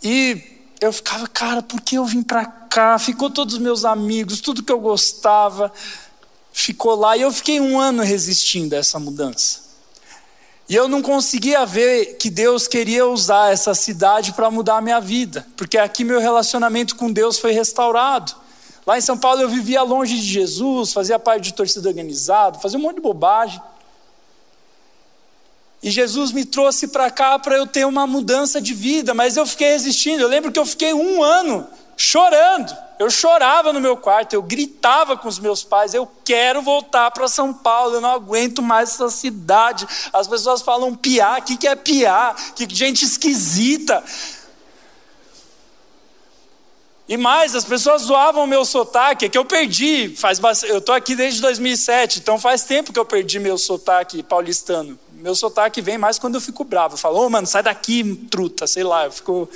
E 0.00 0.40
eu 0.80 0.92
ficava, 0.92 1.26
cara, 1.26 1.62
por 1.62 1.80
que 1.80 1.96
eu 1.96 2.04
vim 2.04 2.22
para 2.22 2.46
cá? 2.46 2.96
Ficou 3.00 3.28
todos 3.28 3.54
os 3.54 3.60
meus 3.60 3.84
amigos, 3.84 4.40
tudo 4.40 4.62
que 4.62 4.70
eu 4.70 4.78
gostava, 4.78 5.72
ficou 6.52 6.94
lá. 6.94 7.16
E 7.16 7.22
eu 7.22 7.32
fiquei 7.32 7.58
um 7.58 7.76
ano 7.76 8.04
resistindo 8.04 8.74
a 8.74 8.78
essa 8.78 9.00
mudança. 9.00 9.62
E 10.68 10.76
eu 10.76 10.86
não 10.86 11.02
conseguia 11.02 11.66
ver 11.66 12.18
que 12.18 12.30
Deus 12.30 12.68
queria 12.68 13.04
usar 13.04 13.52
essa 13.52 13.74
cidade 13.74 14.32
para 14.32 14.48
mudar 14.48 14.76
a 14.76 14.80
minha 14.80 15.00
vida, 15.00 15.44
porque 15.56 15.76
aqui 15.76 16.04
meu 16.04 16.20
relacionamento 16.20 16.94
com 16.94 17.10
Deus 17.10 17.36
foi 17.36 17.50
restaurado. 17.50 18.46
Lá 18.88 18.96
em 18.96 19.02
São 19.02 19.18
Paulo 19.18 19.42
eu 19.42 19.50
vivia 19.50 19.82
longe 19.82 20.16
de 20.16 20.22
Jesus, 20.22 20.94
fazia 20.94 21.18
parte 21.18 21.42
de 21.42 21.52
torcida 21.52 21.86
organizada, 21.90 22.58
fazia 22.58 22.78
um 22.78 22.80
monte 22.80 22.94
de 22.94 23.02
bobagem. 23.02 23.60
E 25.82 25.90
Jesus 25.90 26.32
me 26.32 26.46
trouxe 26.46 26.88
para 26.88 27.10
cá 27.10 27.38
para 27.38 27.54
eu 27.54 27.66
ter 27.66 27.84
uma 27.84 28.06
mudança 28.06 28.62
de 28.62 28.72
vida, 28.72 29.12
mas 29.12 29.36
eu 29.36 29.46
fiquei 29.46 29.72
resistindo. 29.72 30.22
Eu 30.22 30.28
lembro 30.28 30.50
que 30.50 30.58
eu 30.58 30.64
fiquei 30.64 30.94
um 30.94 31.22
ano 31.22 31.68
chorando. 31.98 32.74
Eu 32.98 33.10
chorava 33.10 33.74
no 33.74 33.80
meu 33.80 33.94
quarto, 33.94 34.32
eu 34.32 34.40
gritava 34.40 35.18
com 35.18 35.28
os 35.28 35.38
meus 35.38 35.62
pais: 35.62 35.92
eu 35.92 36.10
quero 36.24 36.62
voltar 36.62 37.10
para 37.10 37.28
São 37.28 37.52
Paulo, 37.52 37.96
eu 37.96 38.00
não 38.00 38.12
aguento 38.12 38.62
mais 38.62 38.94
essa 38.94 39.10
cidade. 39.10 39.86
As 40.14 40.26
pessoas 40.26 40.62
falam 40.62 40.94
piá, 40.94 41.36
o 41.38 41.42
que, 41.42 41.58
que 41.58 41.68
é 41.68 41.76
piá? 41.76 42.34
Que 42.56 42.66
gente 42.74 43.04
esquisita. 43.04 44.02
E 47.08 47.16
mais, 47.16 47.54
as 47.54 47.64
pessoas 47.64 48.02
zoavam 48.02 48.44
o 48.44 48.46
meu 48.46 48.66
sotaque, 48.66 49.24
é 49.24 49.28
que 49.30 49.38
eu 49.38 49.44
perdi. 49.44 50.14
Faz 50.14 50.38
Eu 50.64 50.76
estou 50.76 50.94
aqui 50.94 51.16
desde 51.16 51.40
2007, 51.40 52.18
então 52.18 52.38
faz 52.38 52.64
tempo 52.64 52.92
que 52.92 52.98
eu 52.98 53.04
perdi 53.04 53.40
meu 53.40 53.56
sotaque 53.56 54.22
paulistano. 54.22 54.98
Meu 55.12 55.34
sotaque 55.34 55.80
vem 55.80 55.96
mais 55.96 56.18
quando 56.18 56.34
eu 56.34 56.40
fico 56.40 56.64
bravo. 56.64 56.94
Eu 56.94 56.98
falo, 56.98 57.18
ô 57.18 57.26
oh, 57.26 57.30
mano, 57.30 57.46
sai 57.46 57.62
daqui, 57.62 58.14
truta, 58.30 58.66
sei 58.66 58.84
lá. 58.84 59.06
Eu 59.06 59.12
fico, 59.12 59.48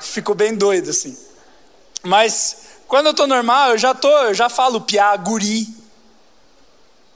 fico 0.00 0.34
bem 0.34 0.54
doido 0.54 0.90
assim. 0.90 1.16
Mas 2.02 2.58
quando 2.86 3.06
eu 3.06 3.12
estou 3.12 3.26
normal, 3.26 3.70
eu 3.70 3.78
já 3.78 3.94
tô, 3.94 4.10
eu 4.24 4.34
já 4.34 4.50
falo 4.50 4.82
piá, 4.82 5.16
guri. 5.16 5.66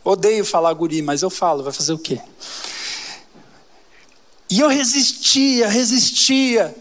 Odeio 0.03 0.45
falar 0.45 0.73
guri, 0.73 1.03
mas 1.03 1.21
eu 1.21 1.29
falo, 1.29 1.63
vai 1.63 1.73
fazer 1.73 1.93
o 1.93 1.99
quê? 1.99 2.19
E 4.49 4.61
eu 4.61 4.69
resistia, 4.69 5.69
resistia. 5.69 6.75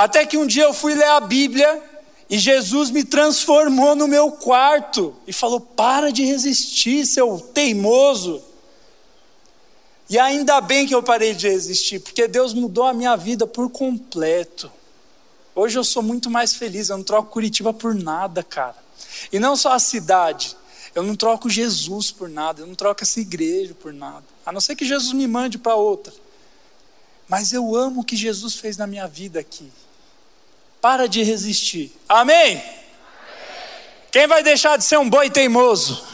Até 0.00 0.24
que 0.24 0.38
um 0.38 0.46
dia 0.46 0.62
eu 0.62 0.72
fui 0.72 0.94
ler 0.94 1.08
a 1.08 1.20
Bíblia 1.20 1.82
e 2.30 2.38
Jesus 2.38 2.88
me 2.88 3.04
transformou 3.04 3.94
no 3.94 4.08
meu 4.08 4.32
quarto 4.32 5.14
e 5.26 5.32
falou: 5.32 5.60
para 5.60 6.10
de 6.10 6.24
resistir, 6.24 7.04
seu 7.04 7.38
teimoso. 7.38 8.42
E 10.08 10.18
ainda 10.18 10.58
bem 10.62 10.86
que 10.86 10.94
eu 10.94 11.02
parei 11.02 11.34
de 11.34 11.50
resistir, 11.50 12.00
porque 12.00 12.26
Deus 12.26 12.54
mudou 12.54 12.84
a 12.84 12.94
minha 12.94 13.14
vida 13.14 13.46
por 13.46 13.68
completo. 13.68 14.72
Hoje 15.54 15.78
eu 15.78 15.84
sou 15.84 16.02
muito 16.02 16.30
mais 16.30 16.54
feliz, 16.54 16.88
eu 16.88 16.96
não 16.96 17.04
troco 17.04 17.30
Curitiba 17.30 17.74
por 17.74 17.94
nada, 17.94 18.42
cara. 18.42 18.82
E 19.30 19.38
não 19.38 19.54
só 19.54 19.72
a 19.74 19.78
cidade, 19.78 20.56
eu 20.94 21.02
não 21.02 21.14
troco 21.14 21.50
Jesus 21.50 22.10
por 22.10 22.30
nada, 22.30 22.62
eu 22.62 22.66
não 22.66 22.74
troco 22.74 23.02
essa 23.02 23.20
igreja 23.20 23.74
por 23.74 23.92
nada. 23.92 24.24
A 24.46 24.50
não 24.50 24.62
ser 24.62 24.76
que 24.76 24.86
Jesus 24.86 25.12
me 25.12 25.26
mande 25.26 25.58
para 25.58 25.74
outra. 25.74 26.14
Mas 27.28 27.52
eu 27.52 27.76
amo 27.76 28.00
o 28.00 28.04
que 28.04 28.16
Jesus 28.16 28.54
fez 28.54 28.78
na 28.78 28.86
minha 28.86 29.06
vida 29.06 29.38
aqui. 29.38 29.70
Para 30.80 31.08
de 31.08 31.22
resistir. 31.22 31.92
Amém? 32.08 32.62
Quem 34.10 34.26
vai 34.26 34.42
deixar 34.42 34.76
de 34.76 34.84
ser 34.84 34.98
um 34.98 35.08
boi 35.08 35.30
teimoso? 35.30 36.04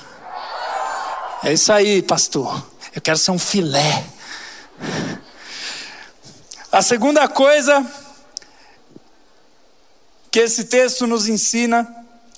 É 1.42 1.52
isso 1.52 1.72
aí, 1.72 2.02
pastor. 2.02 2.66
Eu 2.94 3.00
quero 3.00 3.16
ser 3.16 3.31
um 3.31 3.38
filé. 3.38 4.05
A 6.72 6.83
segunda 6.83 7.26
coisa 7.29 7.87
que 10.31 10.40
esse 10.40 10.64
texto 10.64 11.07
nos 11.07 11.29
ensina 11.29 11.87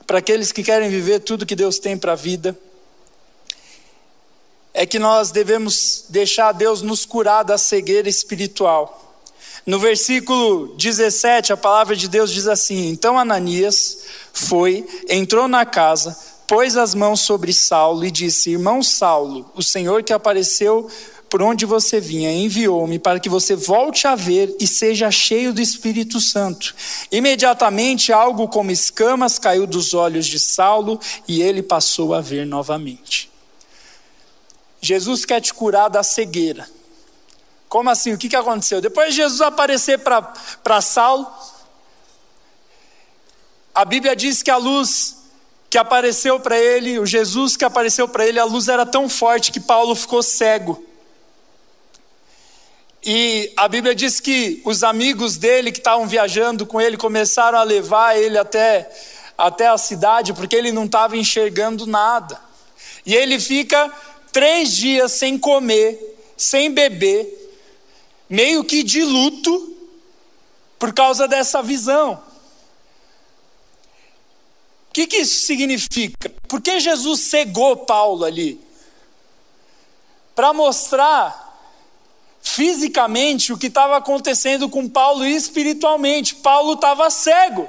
para 0.07 0.19
aqueles 0.19 0.53
que 0.53 0.63
querem 0.63 0.89
viver 0.89 1.21
tudo 1.21 1.45
que 1.45 1.57
Deus 1.57 1.79
tem 1.79 1.99
para 1.99 2.13
a 2.13 2.17
vida 2.17 2.57
é 4.73 4.87
que 4.87 4.99
nós 4.99 5.33
devemos 5.33 6.05
deixar 6.09 6.53
Deus 6.53 6.83
nos 6.83 7.05
curar 7.05 7.43
da 7.43 7.59
cegueira 7.59 8.09
espiritual. 8.09 9.08
No 9.69 9.79
versículo 9.79 10.75
17, 10.79 11.53
a 11.53 11.57
palavra 11.57 11.95
de 11.95 12.09
Deus 12.09 12.33
diz 12.33 12.47
assim: 12.47 12.89
Então 12.89 13.19
Ananias 13.19 13.99
foi, 14.33 14.83
entrou 15.11 15.47
na 15.47 15.67
casa, 15.67 16.19
pôs 16.47 16.75
as 16.75 16.95
mãos 16.95 17.21
sobre 17.21 17.53
Saulo 17.53 18.03
e 18.03 18.11
disse: 18.11 18.53
Irmão 18.53 18.83
Saulo, 18.83 19.53
o 19.55 19.63
Senhor 19.63 20.03
que 20.03 20.15
apareceu 20.15 20.89
por 21.29 21.43
onde 21.43 21.67
você 21.67 22.01
vinha 22.01 22.33
enviou-me 22.33 22.99
para 22.99 23.21
que 23.21 23.29
você 23.29 23.55
volte 23.55 24.07
a 24.07 24.15
ver 24.15 24.57
e 24.59 24.67
seja 24.67 25.11
cheio 25.11 25.53
do 25.53 25.61
Espírito 25.61 26.19
Santo. 26.19 26.75
Imediatamente 27.13 28.11
algo 28.11 28.49
como 28.49 28.71
escamas 28.71 29.39
caiu 29.39 29.67
dos 29.67 29.93
olhos 29.93 30.27
de 30.27 30.41
Saulo 30.41 30.99
e 31.29 31.43
ele 31.43 31.63
passou 31.63 32.15
a 32.15 32.23
ver 32.23 32.47
novamente. 32.47 33.31
Jesus 34.81 35.27
quer 35.27 35.43
te 35.43 35.53
curar 35.53 35.91
da 35.91 36.03
cegueira. 36.03 36.78
Como 37.69 37.91
assim? 37.91 38.13
O 38.13 38.19
que, 38.19 38.29
que 38.29 38.37
aconteceu? 38.37 38.81
Depois 38.81 39.11
de 39.11 39.17
Jesus 39.17 39.41
aparecer 39.41 39.99
para 39.99 40.81
Saulo, 40.81 41.27
a 43.75 43.85
Bíblia 43.85 44.17
diz 44.17 44.43
que 44.43 44.51
a 44.51 44.57
luz 44.57 45.17
que 45.71 45.77
apareceu 45.77 46.41
para 46.41 46.59
ele, 46.59 46.99
o 46.99 47.05
Jesus 47.05 47.57
que 47.57 47.65
apareceu 47.65 48.09
para 48.09 48.27
ele, 48.27 48.39
a 48.39 48.45
luz 48.45 48.69
era 48.69 48.87
tão 48.87 49.09
forte 49.09 49.53
que 49.53 49.61
Paulo 49.61 49.95
ficou 49.95 50.23
cego. 50.23 50.83
E 53.05 53.53
a 53.57 53.69
Bíblia 53.69 53.95
diz 53.95 54.19
que 54.19 54.61
os 54.65 54.83
amigos 54.83 55.37
dele 55.37 55.71
que 55.71 55.79
estavam 55.79 56.07
viajando 56.07 56.67
com 56.67 56.81
ele 56.81 56.97
começaram 56.97 57.59
a 57.59 57.63
levar 57.63 58.19
ele 58.19 58.39
até, 58.39 58.91
até 59.37 59.69
a 59.69 59.79
cidade, 59.79 60.33
porque 60.33 60.57
ele 60.57 60.73
não 60.73 60.87
estava 60.87 61.17
enxergando 61.17 61.87
nada. 61.87 62.41
E 63.05 63.15
ele 63.15 63.39
fica 63.39 63.93
três 64.33 64.75
dias 64.75 65.13
sem 65.13 65.39
comer, 65.39 66.17
sem 66.37 66.73
beber, 66.73 67.48
meio 68.29 68.65
que 68.65 68.83
de 68.83 69.03
luto 69.03 69.77
por 70.79 70.93
causa 70.93 71.27
dessa 71.27 71.63
visão. 71.63 72.23
O 74.89 74.93
que, 74.93 75.07
que 75.07 75.19
isso 75.19 75.47
significa? 75.47 76.31
Por 76.49 76.61
que 76.61 76.81
Jesus 76.81 77.21
cegou 77.21 77.77
Paulo 77.77 78.25
ali? 78.25 78.69
para 80.39 80.53
mostrar 80.53 81.61
fisicamente 82.41 83.53
o 83.53 83.59
que 83.59 83.67
estava 83.67 83.97
acontecendo 83.97 84.69
com 84.69 84.89
Paulo 84.89 85.27
espiritualmente. 85.27 86.37
Paulo 86.37 86.75
estava 86.75 87.11
cego. 87.11 87.69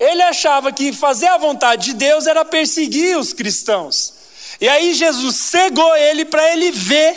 Ele 0.00 0.22
achava 0.22 0.72
que 0.72 0.90
fazer 0.90 1.26
a 1.26 1.36
vontade 1.36 1.90
de 1.90 1.92
Deus 1.92 2.26
era 2.26 2.46
perseguir 2.46 3.18
os 3.18 3.34
cristãos. 3.34 4.14
E 4.58 4.66
aí 4.70 4.94
Jesus 4.94 5.36
cegou 5.36 5.94
ele 5.94 6.24
para 6.24 6.50
ele 6.54 6.70
ver. 6.70 7.14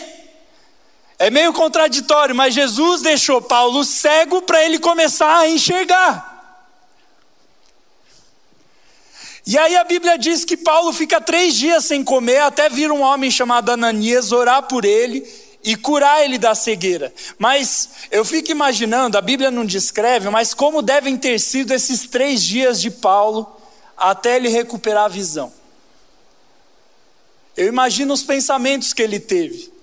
É 1.18 1.30
meio 1.30 1.52
contraditório, 1.52 2.34
mas 2.34 2.54
Jesus 2.54 3.00
deixou 3.02 3.40
Paulo 3.40 3.84
cego 3.84 4.42
para 4.42 4.62
ele 4.64 4.78
começar 4.78 5.38
a 5.38 5.48
enxergar. 5.48 6.34
E 9.46 9.56
aí 9.56 9.76
a 9.76 9.84
Bíblia 9.84 10.18
diz 10.18 10.44
que 10.44 10.56
Paulo 10.56 10.92
fica 10.92 11.20
três 11.20 11.54
dias 11.54 11.84
sem 11.84 12.02
comer, 12.02 12.38
até 12.38 12.68
vir 12.68 12.90
um 12.90 13.00
homem 13.00 13.30
chamado 13.30 13.70
Ananias 13.70 14.32
orar 14.32 14.64
por 14.64 14.84
ele 14.84 15.24
e 15.62 15.76
curar 15.76 16.24
ele 16.24 16.36
da 16.36 16.54
cegueira. 16.54 17.14
Mas 17.38 17.88
eu 18.10 18.24
fico 18.24 18.50
imaginando, 18.50 19.16
a 19.16 19.20
Bíblia 19.20 19.50
não 19.50 19.64
descreve, 19.64 20.28
mas 20.30 20.52
como 20.52 20.82
devem 20.82 21.16
ter 21.16 21.38
sido 21.40 21.72
esses 21.72 22.08
três 22.08 22.42
dias 22.44 22.80
de 22.80 22.90
Paulo 22.90 23.56
até 23.96 24.36
ele 24.36 24.48
recuperar 24.48 25.04
a 25.04 25.08
visão. 25.08 25.52
Eu 27.56 27.68
imagino 27.68 28.12
os 28.12 28.22
pensamentos 28.22 28.92
que 28.92 29.00
ele 29.00 29.18
teve. 29.18 29.75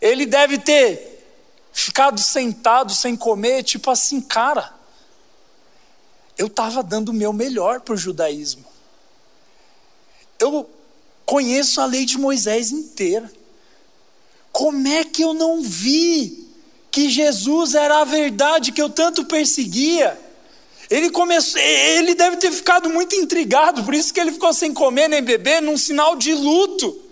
Ele 0.00 0.26
deve 0.26 0.58
ter 0.58 1.24
ficado 1.72 2.20
sentado 2.20 2.92
sem 2.92 3.16
comer, 3.16 3.62
tipo 3.62 3.90
assim, 3.90 4.20
cara, 4.20 4.74
eu 6.36 6.46
estava 6.46 6.82
dando 6.82 7.10
o 7.10 7.14
meu 7.14 7.32
melhor 7.32 7.80
para 7.80 7.94
o 7.94 7.98
judaísmo. 7.98 8.64
Eu 10.38 10.68
conheço 11.26 11.80
a 11.80 11.86
lei 11.86 12.04
de 12.04 12.16
Moisés 12.16 12.70
inteira. 12.70 13.30
Como 14.52 14.86
é 14.88 15.04
que 15.04 15.22
eu 15.22 15.34
não 15.34 15.62
vi 15.62 16.48
que 16.90 17.10
Jesus 17.10 17.74
era 17.74 18.00
a 18.00 18.04
verdade 18.04 18.72
que 18.72 18.80
eu 18.80 18.88
tanto 18.88 19.24
perseguia? 19.24 20.18
Ele 20.88 21.10
começou, 21.10 21.60
ele 21.60 22.14
deve 22.14 22.38
ter 22.38 22.50
ficado 22.50 22.88
muito 22.88 23.14
intrigado, 23.14 23.84
por 23.84 23.94
isso 23.94 24.12
que 24.12 24.18
ele 24.18 24.32
ficou 24.32 24.52
sem 24.54 24.72
comer 24.72 25.08
nem 25.08 25.22
beber, 25.22 25.60
num 25.60 25.76
sinal 25.76 26.16
de 26.16 26.32
luto. 26.32 27.07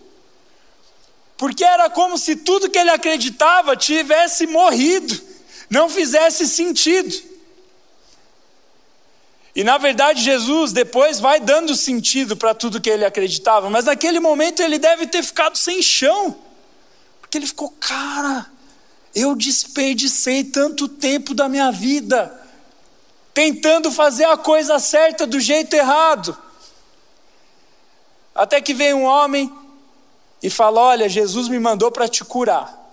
Porque 1.37 1.65
era 1.65 1.91
como 1.91 2.17
se 2.17 2.37
tudo 2.37 2.71
que 2.71 2.79
ele 2.79 2.91
acreditava 2.91 3.77
tivesse 3.77 4.47
morrido, 4.47 5.21
não 5.69 5.89
fizesse 5.89 6.47
sentido. 6.49 7.15
E 9.55 9.65
na 9.65 9.79
verdade, 9.79 10.23
Jesus 10.23 10.73
depois 10.73 11.19
vai 11.19 11.41
dando 11.41 11.75
sentido 11.75 12.37
para 12.37 12.55
tudo 12.55 12.81
que 12.81 12.91
ele 12.91 13.05
acreditava, 13.05 13.71
mas 13.71 13.87
naquele 13.87 14.21
momento 14.21 14.61
ele 14.61 14.79
deve 14.79 15.07
ter 15.07 15.23
ficado 15.23 15.57
sem 15.57 15.83
chão, 15.83 16.37
porque 17.21 17.39
ele 17.39 17.47
ficou, 17.47 17.71
cara, 17.81 18.47
eu 19.15 19.35
desperdicei 19.35 20.45
tanto 20.45 20.87
tempo 20.87 21.35
da 21.35 21.49
minha 21.49 21.73
vida, 21.73 22.39
tentando 23.33 23.91
fazer 23.91 24.25
a 24.25 24.37
coisa 24.37 24.79
certa 24.79 25.27
do 25.27 25.41
jeito 25.41 25.75
errado. 25.75 26.37
Até 28.35 28.61
que 28.61 28.75
vem 28.75 28.93
um 28.93 29.05
homem 29.05 29.51
e 30.43 30.51
fala: 30.51 30.81
Olha, 30.81 31.09
Jesus 31.09 31.49
me 31.49 31.59
mandou 31.59 31.91
para 31.91 32.09
te 32.09 32.25
curar. 32.25 32.85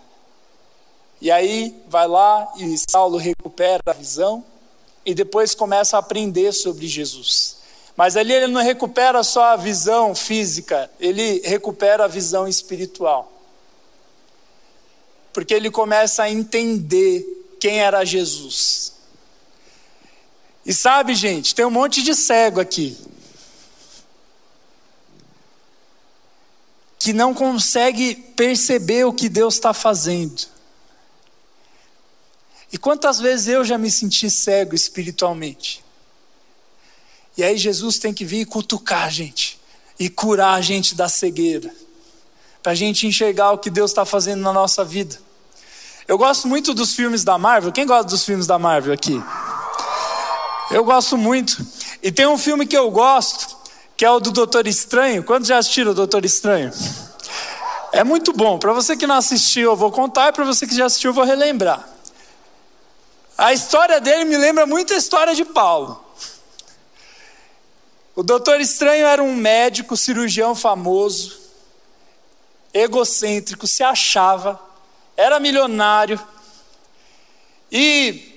E 1.22 1.32
aí 1.32 1.74
vai 1.88 2.08
lá 2.08 2.52
e 2.58 2.76
Saulo 2.90 3.18
recupera 3.18 3.82
a 3.88 3.94
visão 3.94 4.44
e 5.06 5.14
depois 5.14 5.56
começa 5.56 5.96
a 5.96 6.00
aprender 6.00 6.52
sobre 6.52 6.88
Jesus. 6.88 7.58
Mas 7.96 8.18
ali 8.18 8.34
ele 8.34 8.48
não 8.48 8.62
recupera 8.62 9.24
só 9.24 9.44
a 9.46 9.56
visão 9.56 10.16
física, 10.16 10.90
ele 11.00 11.42
recupera 11.46 12.06
a 12.06 12.08
visão 12.08 12.48
espiritual. 12.48 13.32
Porque 15.32 15.54
ele 15.54 15.70
começa 15.70 16.24
a 16.24 16.30
entender 16.30 17.26
quem 17.60 17.80
era 17.80 18.04
Jesus. 18.04 18.94
E 20.66 20.74
sabe, 20.74 21.16
gente, 21.16 21.54
tem 21.54 21.66
um 21.66 21.72
monte 21.72 22.02
de 22.02 22.16
cego 22.16 22.60
aqui. 22.60 22.98
Que 27.04 27.12
não 27.12 27.34
consegue 27.34 28.16
perceber 28.16 29.04
o 29.04 29.12
que 29.12 29.28
Deus 29.28 29.56
está 29.56 29.74
fazendo. 29.74 30.48
E 32.72 32.78
quantas 32.78 33.20
vezes 33.20 33.50
eu 33.50 33.66
já 33.66 33.78
me 33.78 33.92
senti 33.92 34.30
cego 34.30 34.74
espiritualmente? 34.74 35.84
E 37.36 37.44
aí 37.44 37.58
Jesus 37.58 38.00
tem 38.00 38.14
que 38.14 38.24
vir 38.24 38.40
e 38.40 38.46
cutucar 38.46 39.04
a 39.04 39.10
gente 39.10 39.60
e 40.00 40.08
curar 40.08 40.54
a 40.54 40.62
gente 40.62 40.96
da 40.96 41.10
cegueira, 41.10 41.76
para 42.62 42.72
a 42.72 42.76
gente 42.76 43.06
enxergar 43.06 43.52
o 43.52 43.58
que 43.58 43.70
Deus 43.70 43.92
está 43.92 44.06
fazendo 44.06 44.42
na 44.42 44.54
nossa 44.54 44.86
vida. 44.86 45.20
Eu 46.08 46.18
gosto 46.18 46.48
muito 46.48 46.74
dos 46.74 46.96
filmes 46.96 47.26
da 47.26 47.38
Marvel. 47.38 47.74
Quem 47.74 47.86
gosta 47.86 48.06
dos 48.06 48.24
filmes 48.24 48.48
da 48.48 48.58
Marvel 48.58 48.94
aqui? 48.94 49.22
Eu 50.72 50.86
gosto 50.86 51.18
muito. 51.18 51.68
E 52.02 52.14
tem 52.14 52.28
um 52.28 52.38
filme 52.38 52.66
que 52.66 52.78
eu 52.78 52.90
gosto, 52.90 53.53
que 54.04 54.06
é 54.06 54.12
o 54.12 54.20
do 54.20 54.32
Doutor 54.32 54.68
Estranho. 54.68 55.24
Quantos 55.24 55.48
já 55.48 55.58
assistiram 55.58 55.92
o 55.92 55.94
Doutor 55.94 56.26
Estranho? 56.26 56.74
É 57.94 58.04
muito 58.04 58.34
bom. 58.34 58.60
Para 58.60 58.74
você 58.74 58.98
que 58.98 59.08
não 59.08 59.16
assistiu, 59.16 59.70
eu 59.72 59.78
vou 59.78 59.94
contar, 59.94 60.28
e 60.28 60.34
para 60.34 60.44
você 60.44 60.68
que 60.68 60.76
já 60.76 60.88
assistiu, 60.88 61.12
eu 61.12 61.14
vou 61.14 61.24
relembrar. 61.24 61.88
A 63.38 63.54
história 63.54 64.02
dele 64.02 64.26
me 64.26 64.36
lembra 64.36 64.66
muito 64.66 64.94
a 64.94 64.98
história 64.98 65.34
de 65.34 65.46
Paulo. 65.46 66.04
O 68.14 68.24
Doutor 68.24 68.60
Estranho 68.60 69.06
era 69.06 69.24
um 69.24 69.34
médico, 69.34 69.96
cirurgião 69.96 70.54
famoso, 70.54 71.40
egocêntrico, 72.74 73.66
se 73.66 73.84
achava, 73.84 74.60
era 75.16 75.40
milionário 75.40 76.20
e 77.72 78.33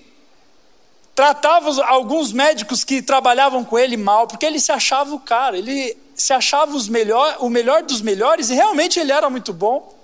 tratava 1.17 1.83
alguns 1.87 2.31
médicos 2.31 2.85
que 2.85 3.01
trabalhavam 3.01 3.65
com 3.65 3.79
ele 3.79 3.97
mal, 3.97 4.29
porque 4.29 4.45
ele 4.45 4.61
se 4.61 4.71
achava 4.71 5.15
o 5.15 5.19
cara, 5.19 5.57
ele 5.57 5.97
se 6.15 6.31
achava 6.35 6.77
os 6.77 6.89
melhor, 6.91 7.39
o 7.41 7.49
melhor 7.49 7.83
dos 7.83 8.03
melhores 8.03 8.51
e 8.51 8.55
realmente 8.55 9.01
ele 9.01 9.11
era 9.11 9.31
muito 9.31 9.55
bom. 9.55 9.97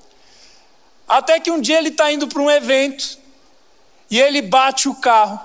Até 1.07 1.39
que 1.39 1.51
um 1.51 1.61
dia 1.61 1.77
ele 1.77 1.91
está 1.91 2.11
indo 2.11 2.27
para 2.27 2.41
um 2.41 2.51
evento 2.51 3.19
e 4.11 4.19
ele 4.19 4.41
bate 4.41 4.89
o 4.89 4.95
carro. 4.95 5.39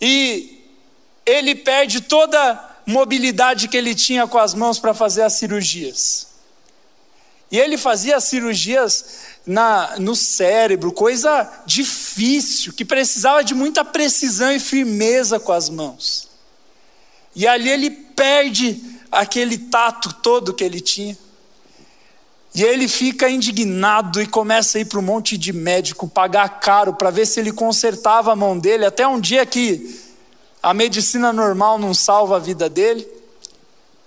E 0.00 0.64
ele 1.26 1.54
perde 1.54 2.00
toda 2.00 2.52
a 2.52 2.70
mobilidade 2.86 3.68
que 3.68 3.76
ele 3.76 3.94
tinha 3.94 4.26
com 4.26 4.38
as 4.38 4.54
mãos 4.54 4.78
para 4.78 4.94
fazer 4.94 5.22
as 5.22 5.34
cirurgias. 5.34 6.28
E 7.50 7.58
ele 7.58 7.76
fazia 7.76 8.16
as 8.16 8.24
cirurgias 8.24 9.29
na, 9.46 9.96
no 9.98 10.14
cérebro, 10.14 10.92
coisa 10.92 11.50
difícil, 11.66 12.72
que 12.72 12.84
precisava 12.84 13.42
de 13.42 13.54
muita 13.54 13.84
precisão 13.84 14.52
e 14.52 14.60
firmeza 14.60 15.40
com 15.40 15.52
as 15.52 15.68
mãos. 15.68 16.28
E 17.34 17.46
ali 17.46 17.68
ele 17.68 17.90
perde 17.90 18.82
aquele 19.10 19.56
tato 19.56 20.12
todo 20.14 20.54
que 20.54 20.64
ele 20.64 20.80
tinha. 20.80 21.16
E 22.54 22.62
ele 22.62 22.88
fica 22.88 23.28
indignado 23.28 24.20
e 24.20 24.26
começa 24.26 24.76
a 24.76 24.80
ir 24.80 24.84
para 24.84 24.98
um 24.98 25.02
monte 25.02 25.38
de 25.38 25.52
médico, 25.52 26.08
pagar 26.08 26.60
caro 26.60 26.94
para 26.94 27.10
ver 27.10 27.26
se 27.26 27.38
ele 27.38 27.52
consertava 27.52 28.32
a 28.32 28.36
mão 28.36 28.58
dele, 28.58 28.84
até 28.84 29.06
um 29.06 29.20
dia 29.20 29.46
que 29.46 30.00
a 30.62 30.74
medicina 30.74 31.32
normal 31.32 31.78
não 31.78 31.94
salva 31.94 32.36
a 32.36 32.40
vida 32.40 32.68
dele, 32.68 33.06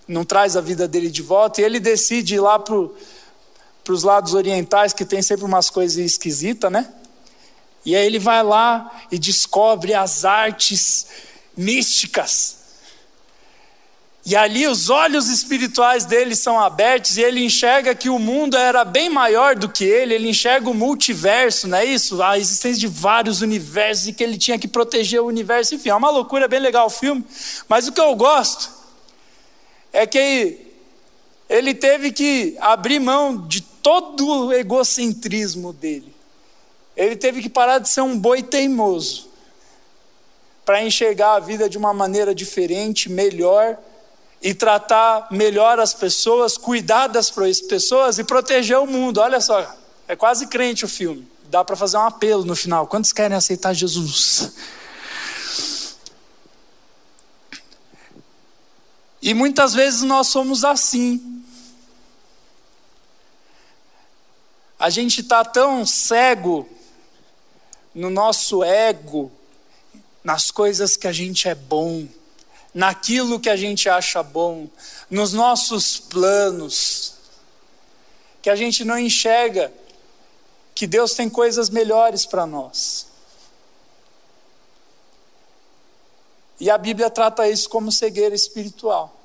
não 0.05 0.25
traz 0.25 0.57
a 0.57 0.61
vida 0.61 0.87
dele 0.87 1.09
de 1.09 1.21
volta, 1.21 1.61
e 1.61 1.63
ele 1.63 1.79
decide 1.79 2.35
ir 2.35 2.41
lá 2.41 2.59
para 2.59 2.75
os 3.91 4.03
lados 4.03 4.33
orientais, 4.33 4.93
que 4.93 5.03
tem 5.03 5.21
sempre 5.21 5.43
umas 5.43 5.69
coisas 5.69 5.97
esquisitas, 5.97 6.71
né? 6.71 6.87
E 7.85 7.95
aí 7.95 8.05
ele 8.05 8.19
vai 8.19 8.41
lá 8.43 8.89
e 9.11 9.19
descobre 9.19 9.93
as 9.93 10.23
artes 10.23 11.07
místicas 11.57 12.63
e 14.25 14.37
ali 14.37 14.65
os 14.65 14.89
olhos 14.89 15.27
espirituais 15.27 16.05
dele 16.05 16.33
são 16.33 16.57
abertos 16.57 17.17
e 17.17 17.21
ele 17.21 17.43
enxerga 17.43 17.93
que 17.93 18.09
o 18.09 18.17
mundo 18.17 18.55
era 18.55 18.85
bem 18.85 19.09
maior 19.09 19.53
do 19.53 19.67
que 19.67 19.83
ele, 19.83 20.13
ele 20.13 20.29
enxerga 20.29 20.69
o 20.69 20.73
multiverso, 20.73 21.67
não 21.67 21.77
é 21.77 21.83
isso? 21.83 22.23
A 22.23 22.39
existência 22.39 22.79
de 22.79 22.87
vários 22.87 23.41
universos 23.41 24.07
e 24.07 24.13
que 24.13 24.23
ele 24.23 24.37
tinha 24.37 24.57
que 24.57 24.67
proteger 24.67 25.19
o 25.19 25.25
universo. 25.25 25.75
Enfim, 25.75 25.89
é 25.89 25.95
uma 25.95 26.09
loucura, 26.09 26.47
bem 26.47 26.61
legal 26.61 26.87
o 26.87 26.89
filme. 26.89 27.25
Mas 27.67 27.85
o 27.85 27.91
que 27.91 27.99
eu 27.99 28.15
gosto 28.15 28.71
é 29.91 30.07
que 30.07 30.57
ele 31.49 31.73
teve 31.73 32.13
que 32.13 32.55
abrir 32.61 32.99
mão 33.01 33.45
de 33.45 33.61
todo 33.83 34.47
o 34.47 34.53
egocentrismo 34.53 35.73
dele. 35.73 36.15
Ele 36.95 37.15
teve 37.15 37.41
que 37.41 37.49
parar 37.49 37.79
de 37.79 37.89
ser 37.89 38.01
um 38.01 38.17
boi 38.17 38.41
teimoso 38.41 39.27
para 40.65 40.81
enxergar 40.81 41.35
a 41.35 41.39
vida 41.39 41.69
de 41.69 41.77
uma 41.77 41.93
maneira 41.93 42.33
diferente, 42.33 43.09
melhor 43.09 43.77
e 44.41 44.53
tratar 44.53 45.27
melhor 45.29 45.79
as 45.79 45.93
pessoas, 45.93 46.57
cuidar 46.57 47.07
das 47.07 47.31
pessoas 47.67 48.17
e 48.17 48.23
proteger 48.23 48.77
o 48.77 48.87
mundo. 48.87 49.19
Olha 49.19 49.41
só, 49.41 49.75
é 50.07 50.15
quase 50.15 50.47
crente 50.47 50.85
o 50.85 50.87
filme. 50.87 51.27
Dá 51.49 51.63
para 51.63 51.75
fazer 51.75 51.97
um 51.97 52.05
apelo 52.05 52.45
no 52.45 52.55
final. 52.55 52.87
Quantos 52.87 53.11
querem 53.11 53.35
aceitar 53.35 53.73
Jesus? 53.73 54.53
E 59.21 59.33
muitas 59.33 59.73
vezes 59.73 60.01
nós 60.01 60.27
somos 60.27 60.65
assim. 60.65 61.32
A 64.83 64.89
gente 64.89 65.21
está 65.21 65.45
tão 65.45 65.85
cego 65.85 66.67
no 67.95 68.09
nosso 68.09 68.61
ego, 68.65 69.31
nas 70.21 70.51
coisas 70.51 70.97
que 70.97 71.07
a 71.07 71.11
gente 71.13 71.47
é 71.47 71.55
bom, 71.55 72.05
naquilo 72.73 73.39
que 73.39 73.49
a 73.49 73.55
gente 73.55 73.87
acha 73.87 74.21
bom, 74.21 74.67
nos 75.09 75.31
nossos 75.31 76.01
planos, 76.01 77.13
que 78.41 78.49
a 78.49 78.57
gente 78.57 78.83
não 78.83 78.99
enxerga 78.99 79.71
que 80.75 80.85
Deus 80.85 81.13
tem 81.13 81.29
coisas 81.29 81.69
melhores 81.69 82.25
para 82.25 82.45
nós. 82.45 83.07
E 86.59 86.69
a 86.69 86.77
Bíblia 86.77 87.09
trata 87.09 87.47
isso 87.47 87.69
como 87.69 87.89
cegueira 87.89 88.35
espiritual. 88.35 89.17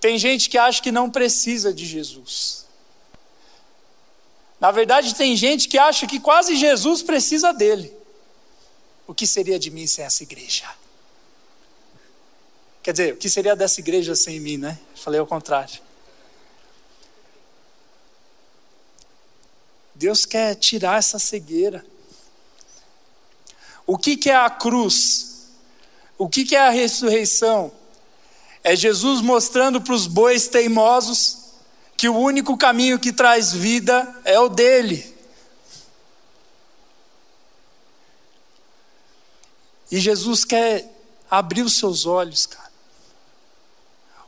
Tem 0.00 0.18
gente 0.18 0.48
que 0.48 0.56
acha 0.56 0.80
que 0.80 0.90
não 0.90 1.10
precisa 1.10 1.74
de 1.74 1.84
Jesus. 1.84 2.67
Na 4.60 4.70
verdade, 4.70 5.14
tem 5.14 5.36
gente 5.36 5.68
que 5.68 5.78
acha 5.78 6.06
que 6.06 6.18
quase 6.18 6.56
Jesus 6.56 7.02
precisa 7.02 7.52
dele. 7.52 7.96
O 9.06 9.14
que 9.14 9.26
seria 9.26 9.58
de 9.58 9.70
mim 9.70 9.86
sem 9.86 10.04
essa 10.04 10.22
igreja? 10.22 10.64
Quer 12.82 12.92
dizer, 12.92 13.14
o 13.14 13.16
que 13.16 13.30
seria 13.30 13.54
dessa 13.54 13.80
igreja 13.80 14.16
sem 14.16 14.40
mim, 14.40 14.56
né? 14.56 14.78
Falei 14.96 15.20
ao 15.20 15.26
contrário. 15.26 15.80
Deus 19.94 20.24
quer 20.24 20.54
tirar 20.54 20.98
essa 20.98 21.18
cegueira. 21.18 21.84
O 23.86 23.96
que, 23.96 24.16
que 24.16 24.30
é 24.30 24.36
a 24.36 24.50
cruz? 24.50 25.48
O 26.16 26.28
que, 26.28 26.44
que 26.44 26.54
é 26.56 26.60
a 26.60 26.70
ressurreição? 26.70 27.72
É 28.62 28.76
Jesus 28.76 29.20
mostrando 29.20 29.80
para 29.80 29.94
os 29.94 30.06
bois 30.06 30.48
teimosos 30.48 31.37
que 31.98 32.08
o 32.08 32.16
único 32.16 32.56
caminho 32.56 32.96
que 32.96 33.12
traz 33.12 33.52
vida 33.52 34.08
é 34.24 34.38
o 34.38 34.48
dele. 34.48 35.12
E 39.90 39.98
Jesus 39.98 40.44
quer 40.44 40.88
abrir 41.28 41.62
os 41.62 41.76
seus 41.76 42.06
olhos, 42.06 42.46
cara. 42.46 42.70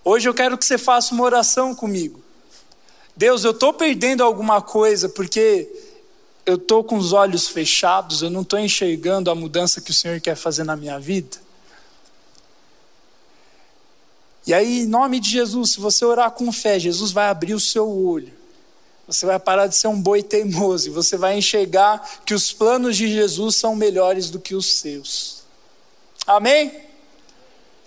Hoje 0.03 0.29
eu 0.29 0.35
quero 0.35 0.59
que 0.59 0.65
você 0.65 0.77
faça 0.77 1.15
uma 1.15 1.23
oração 1.23 1.73
comigo. 1.73 2.21
Deus, 3.15 3.45
eu 3.45 3.53
estou 3.53 3.73
perdendo 3.73 4.25
alguma 4.25 4.61
coisa 4.61 5.09
porque 5.09 5.71
eu 6.45 6.57
estou 6.57 6.83
com 6.83 6.97
os 6.97 7.13
olhos 7.13 7.47
fechados, 7.47 8.21
eu 8.21 8.31
não 8.31 8.43
estou 8.43 8.59
enxergando 8.59 9.31
a 9.31 9.35
mudança 9.35 9.81
que 9.81 9.93
o 9.93 9.95
Senhor 9.95 10.21
quer 10.21 10.35
fazer 10.35 10.65
na 10.65 10.75
minha 10.75 10.99
vida. 10.99 11.37
E 14.47 14.55
aí, 14.55 14.81
em 14.81 14.87
nome 14.87 15.21
de 15.21 15.31
Jesus, 15.31 15.73
se 15.73 15.81
você 15.81 16.05
orar 16.05 16.31
com 16.31 16.51
fé, 16.51 16.79
Jesus 16.79 17.13
vai 17.13 17.29
abrir 17.29 17.55
o 17.55 17.61
seu 17.61 17.89
olho. 17.89 18.33
Você 19.07 19.27
vai 19.27 19.39
parar 19.39 19.67
de 19.67 19.77
ser 19.77 19.89
um 19.89 20.01
boi 20.01 20.23
teimoso 20.23 20.87
e 20.87 20.91
você 20.91 21.17
vai 21.17 21.37
enxergar 21.37 22.21
que 22.25 22.33
os 22.33 22.53
planos 22.53 22.97
de 22.97 23.09
Jesus 23.09 23.57
são 23.57 23.75
melhores 23.75 24.31
do 24.31 24.39
que 24.39 24.55
os 24.55 24.67
seus. 24.67 25.43
Amém? 26.27 26.73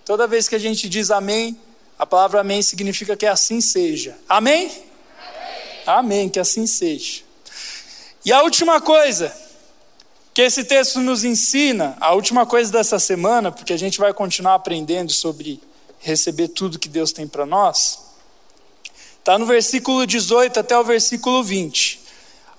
Toda 0.06 0.28
vez 0.28 0.50
que 0.50 0.56
a 0.56 0.60
gente 0.60 0.90
diz 0.90 1.10
amém, 1.12 1.58
a 1.98 2.06
palavra 2.06 2.42
amém 2.42 2.62
significa 2.62 3.16
que 3.16 3.26
assim 3.26 3.62
seja. 3.62 4.18
Amém? 4.28 4.66
Amém, 4.66 4.84
amém 5.86 6.30
que 6.30 6.40
assim 6.40 6.68
seja. 6.68 7.22
E 8.26 8.34
a 8.34 8.42
última 8.42 8.82
coisa 8.82 9.34
que 10.34 10.42
esse 10.42 10.64
texto 10.66 11.00
nos 11.00 11.24
ensina, 11.24 11.96
a 12.02 12.14
última 12.14 12.46
coisa 12.46 12.72
dessa 12.72 13.00
semana, 13.00 13.52
porque 13.52 13.72
a 13.72 13.78
gente 13.78 14.00
vai 14.00 14.14
continuar 14.14 14.56
aprendendo 14.56 15.14
sobre 15.14 15.62
receber 16.04 16.50
tudo 16.50 16.78
que 16.78 16.90
Deus 16.90 17.12
tem 17.12 17.28
para 17.28 17.46
nós, 17.46 18.00
está 19.18 19.38
no 19.38 19.46
versículo 19.46 20.06
18 20.06 20.60
até 20.60 20.78
o 20.78 20.84
versículo 20.84 21.44
20. 21.44 22.02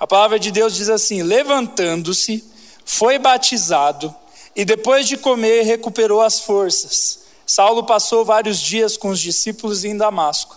A 0.01 0.07
palavra 0.07 0.39
de 0.39 0.51
Deus 0.51 0.75
diz 0.75 0.89
assim: 0.89 1.23
Levantando-se, 1.23 2.43
foi 2.85 3.19
batizado 3.19 4.15
e 4.57 4.65
depois 4.65 5.07
de 5.07 5.17
comer 5.17 5.63
recuperou 5.63 6.21
as 6.21 6.41
forças. 6.41 7.21
Saulo 7.47 7.85
passou 7.85 8.25
vários 8.25 8.59
dias 8.59 8.97
com 8.97 9.11
os 9.11 9.21
discípulos 9.21 9.85
em 9.85 9.97
Damasco. 9.97 10.57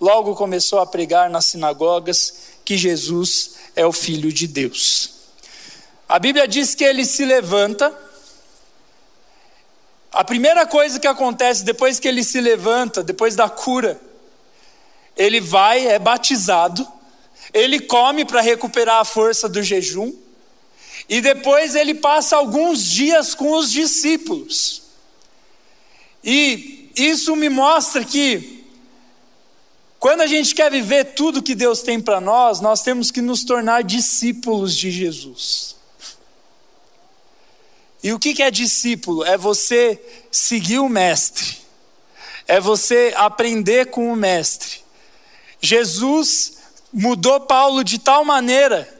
Logo 0.00 0.36
começou 0.36 0.78
a 0.78 0.86
pregar 0.86 1.28
nas 1.28 1.46
sinagogas 1.46 2.34
que 2.64 2.76
Jesus 2.76 3.56
é 3.74 3.84
o 3.84 3.92
Filho 3.92 4.32
de 4.32 4.46
Deus. 4.46 5.10
A 6.08 6.18
Bíblia 6.18 6.46
diz 6.46 6.74
que 6.74 6.84
ele 6.84 7.04
se 7.04 7.24
levanta 7.24 7.92
a 10.12 10.24
primeira 10.24 10.66
coisa 10.66 10.98
que 10.98 11.06
acontece 11.06 11.64
depois 11.64 12.00
que 12.00 12.08
ele 12.08 12.24
se 12.24 12.40
levanta, 12.40 13.02
depois 13.02 13.36
da 13.36 13.48
cura, 13.48 14.00
ele 15.16 15.40
vai, 15.40 15.86
é 15.86 15.98
batizado, 15.98 16.86
ele 17.52 17.80
come 17.80 18.24
para 18.24 18.40
recuperar 18.40 19.00
a 19.00 19.04
força 19.04 19.48
do 19.48 19.62
jejum, 19.62 20.12
e 21.08 21.20
depois 21.20 21.74
ele 21.74 21.94
passa 21.94 22.36
alguns 22.36 22.84
dias 22.84 23.34
com 23.34 23.52
os 23.52 23.70
discípulos. 23.70 24.82
E 26.22 26.90
isso 26.94 27.34
me 27.34 27.48
mostra 27.48 28.04
que, 28.04 28.64
quando 29.98 30.20
a 30.20 30.26
gente 30.26 30.54
quer 30.54 30.70
viver 30.70 31.14
tudo 31.14 31.42
que 31.42 31.54
Deus 31.54 31.80
tem 31.80 32.00
para 32.00 32.20
nós, 32.20 32.60
nós 32.60 32.82
temos 32.82 33.10
que 33.10 33.20
nos 33.20 33.44
tornar 33.44 33.82
discípulos 33.82 34.76
de 34.76 34.90
Jesus. 34.90 35.77
E 38.02 38.12
o 38.12 38.18
que 38.18 38.42
é 38.42 38.50
discípulo? 38.50 39.24
É 39.24 39.36
você 39.36 40.00
seguir 40.30 40.78
o 40.78 40.88
Mestre, 40.88 41.58
é 42.46 42.60
você 42.60 43.12
aprender 43.16 43.86
com 43.86 44.12
o 44.12 44.16
Mestre. 44.16 44.82
Jesus 45.60 46.58
mudou 46.92 47.40
Paulo 47.40 47.82
de 47.82 47.98
tal 47.98 48.24
maneira 48.24 48.96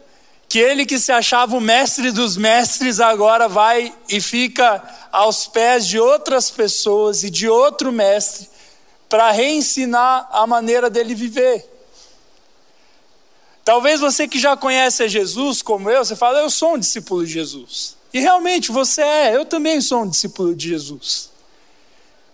que 0.49 0.59
ele 0.59 0.87
que 0.87 0.99
se 0.99 1.13
achava 1.13 1.57
o 1.57 1.61
mestre 1.61 2.11
dos 2.11 2.37
mestres 2.37 3.01
agora 3.01 3.49
vai 3.49 3.95
e 4.09 4.19
fica 4.19 4.83
aos 5.13 5.47
pés 5.47 5.87
de 5.87 5.99
outras 5.99 6.51
pessoas 6.51 7.23
e 7.23 7.29
de 7.29 7.47
outro 7.47 7.93
mestre 7.93 8.49
para 9.11 9.31
reensinar 9.31 10.27
a 10.33 10.47
maneira 10.47 10.89
dele 10.89 11.15
viver. 11.15 11.69
Talvez 13.63 14.01
você 14.01 14.27
que 14.27 14.39
já 14.39 14.57
conhece 14.57 15.03
a 15.03 15.09
Jesus 15.09 15.61
como 15.61 15.91
eu, 15.91 16.03
você 16.03 16.17
fala, 16.17 16.39
eu 16.39 16.49
sou 16.49 16.75
um 16.75 16.79
discípulo 16.79 17.27
de 17.27 17.33
Jesus. 17.33 17.98
E 18.13 18.21
realmente 18.21 18.73
você 18.73 19.03
é, 19.03 19.37
eu 19.37 19.45
também 19.45 19.81
sou 19.81 20.03
um 20.03 20.09
discípulo 20.09 20.55
de 20.55 20.69
Jesus. 20.69 21.31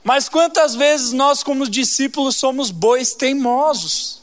Mas 0.03 0.29
quantas 0.29 0.75
vezes 0.75 1.13
nós, 1.13 1.43
como 1.43 1.69
discípulos, 1.69 2.37
somos 2.37 2.71
bois 2.71 3.15
teimosos? 3.15 4.23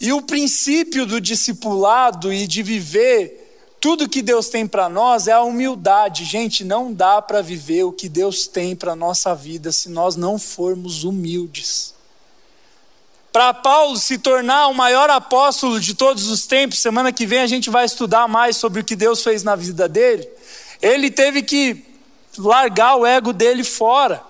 E 0.00 0.12
o 0.12 0.22
princípio 0.22 1.04
do 1.04 1.20
discipulado 1.20 2.32
e 2.32 2.46
de 2.46 2.62
viver 2.62 3.44
tudo 3.80 4.08
que 4.08 4.22
Deus 4.22 4.48
tem 4.48 4.66
para 4.66 4.88
nós 4.88 5.28
é 5.28 5.32
a 5.32 5.42
humildade. 5.42 6.24
Gente, 6.24 6.64
não 6.64 6.92
dá 6.92 7.20
para 7.20 7.42
viver 7.42 7.84
o 7.84 7.92
que 7.92 8.08
Deus 8.08 8.46
tem 8.46 8.74
para 8.74 8.96
nossa 8.96 9.34
vida 9.34 9.70
se 9.70 9.88
nós 9.88 10.16
não 10.16 10.38
formos 10.38 11.04
humildes 11.04 11.97
para 13.38 13.54
Paulo 13.54 13.96
se 13.96 14.18
tornar 14.18 14.66
o 14.66 14.74
maior 14.74 15.08
apóstolo 15.08 15.78
de 15.78 15.94
todos 15.94 16.26
os 16.26 16.44
tempos, 16.44 16.80
semana 16.80 17.12
que 17.12 17.24
vem 17.24 17.38
a 17.38 17.46
gente 17.46 17.70
vai 17.70 17.84
estudar 17.84 18.26
mais 18.26 18.56
sobre 18.56 18.80
o 18.80 18.84
que 18.84 18.96
Deus 18.96 19.22
fez 19.22 19.44
na 19.44 19.54
vida 19.54 19.88
dele. 19.88 20.28
Ele 20.82 21.08
teve 21.08 21.44
que 21.44 21.84
largar 22.36 22.96
o 22.96 23.06
ego 23.06 23.32
dele 23.32 23.62
fora. 23.62 24.24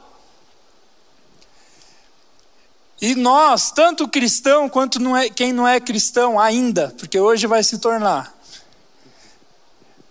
E 3.00 3.14
nós, 3.14 3.70
tanto 3.70 4.06
cristão 4.06 4.68
quanto 4.68 5.00
não 5.00 5.16
é, 5.16 5.30
quem 5.30 5.54
não 5.54 5.66
é 5.66 5.80
cristão 5.80 6.38
ainda, 6.38 6.94
porque 6.98 7.18
hoje 7.18 7.46
vai 7.46 7.64
se 7.64 7.78
tornar, 7.78 8.36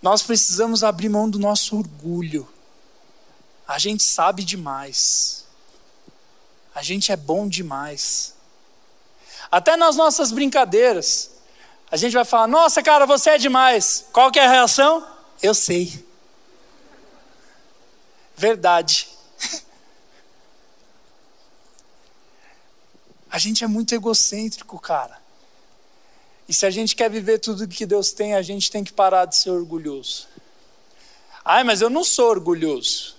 nós 0.02 0.24
precisamos 0.24 0.82
abrir 0.82 1.08
mão 1.08 1.30
do 1.30 1.38
nosso 1.38 1.78
orgulho. 1.78 2.48
A 3.64 3.78
gente 3.78 4.02
sabe 4.02 4.42
demais. 4.42 5.44
A 6.74 6.82
gente 6.82 7.12
é 7.12 7.16
bom 7.16 7.46
demais. 7.46 8.36
Até 9.50 9.76
nas 9.76 9.96
nossas 9.96 10.30
brincadeiras. 10.32 11.30
A 11.90 11.96
gente 11.96 12.12
vai 12.12 12.24
falar: 12.24 12.46
"Nossa, 12.46 12.82
cara, 12.82 13.06
você 13.06 13.30
é 13.30 13.38
demais". 13.38 14.04
Qual 14.12 14.30
que 14.30 14.38
é 14.38 14.46
a 14.46 14.50
reação? 14.50 15.06
Eu 15.42 15.54
sei. 15.54 16.04
Verdade. 18.36 19.08
A 23.30 23.38
gente 23.38 23.62
é 23.62 23.66
muito 23.66 23.94
egocêntrico, 23.94 24.78
cara. 24.78 25.18
E 26.48 26.54
se 26.54 26.64
a 26.64 26.70
gente 26.70 26.96
quer 26.96 27.10
viver 27.10 27.38
tudo 27.38 27.68
que 27.68 27.84
Deus 27.84 28.10
tem, 28.10 28.34
a 28.34 28.40
gente 28.40 28.70
tem 28.70 28.82
que 28.82 28.90
parar 28.90 29.26
de 29.26 29.36
ser 29.36 29.50
orgulhoso. 29.50 30.26
Ai, 31.44 31.62
mas 31.62 31.82
eu 31.82 31.90
não 31.90 32.02
sou 32.02 32.30
orgulhoso. 32.30 33.17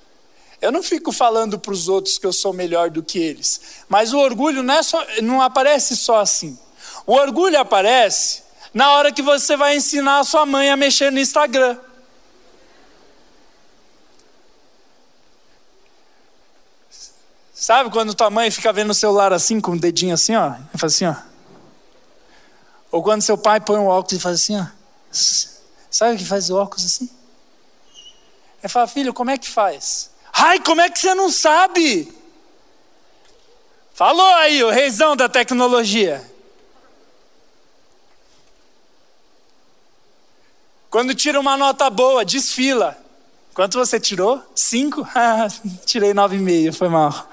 Eu 0.62 0.72
não 0.72 0.84
fico 0.84 1.12
falando 1.12 1.58
para 1.58 1.72
os 1.72 1.88
outros 1.88 2.18
que 2.18 2.26
eu 2.26 2.34
sou 2.34 2.52
melhor 2.52 2.90
do 2.90 3.02
que 3.02 3.18
eles. 3.18 3.62
Mas 3.88 4.14
o 4.14 4.20
orgulho 4.20 4.62
não, 4.62 4.74
é 4.74 4.84
só, 4.84 5.06
não 5.22 5.42
aparece 5.42 5.96
só 5.96 6.20
assim. 6.20 6.60
O 7.06 7.14
orgulho 7.14 7.58
aparece 7.58 8.44
na 8.74 8.92
hora 8.94 9.12
que 9.12 9.22
você 9.22 9.56
vai 9.56 9.78
ensinar 9.78 10.20
a 10.20 10.24
sua 10.24 10.46
mãe 10.46 10.70
a 10.70 10.76
mexer 10.76 11.12
no 11.12 11.20
Instagram. 11.20 11.78
Sabe 17.54 17.90
quando 17.90 18.14
tua 18.14 18.30
mãe 18.30 18.50
fica 18.52 18.72
vendo 18.72 18.92
o 18.92 18.94
celular 18.94 19.34
assim, 19.34 19.60
com 19.60 19.74
o 19.74 19.80
dedinho 19.80 20.14
assim, 20.14 20.36
ó? 20.36 20.56
E 20.74 20.78
fala 20.78 20.88
assim, 20.88 21.06
ó. 21.06 21.16
Ou 22.92 23.04
quando 23.04 23.22
seu 23.22 23.38
pai 23.38 23.60
põe 23.60 23.78
um 23.78 23.88
óculos 23.88 24.14
e 24.14 24.20
faz 24.20 24.36
assim, 24.36 24.60
ó. 24.60 24.66
Sabe 25.92 26.16
o 26.16 26.18
que 26.18 26.26
faz 26.26 26.50
o 26.50 26.56
óculos 26.56 26.86
assim? 26.86 27.10
Ele 28.62 28.70
fala, 28.70 28.88
filho, 28.88 29.14
como 29.14 29.30
é 29.30 29.38
que 29.38 29.50
faz? 29.50 30.10
Ai, 30.42 30.58
como 30.62 30.80
é 30.80 30.90
que 30.90 30.98
você 30.98 31.14
não 31.14 31.30
sabe? 31.30 32.10
Falou 33.94 34.34
aí, 34.36 34.64
o 34.64 34.70
reizão 34.70 35.14
da 35.14 35.28
tecnologia. 35.28 36.24
Quando 40.90 41.14
tira 41.14 41.38
uma 41.38 41.58
nota 41.58 41.90
boa, 41.90 42.24
desfila. 42.24 42.98
Quanto 43.54 43.78
você 43.78 44.00
tirou? 44.00 44.42
Cinco? 44.56 45.06
Ah, 45.14 45.50
tirei 45.86 46.14
nove 46.14 46.38
e 46.38 46.40
meio, 46.40 46.72
foi 46.72 46.88
mal. 46.88 47.30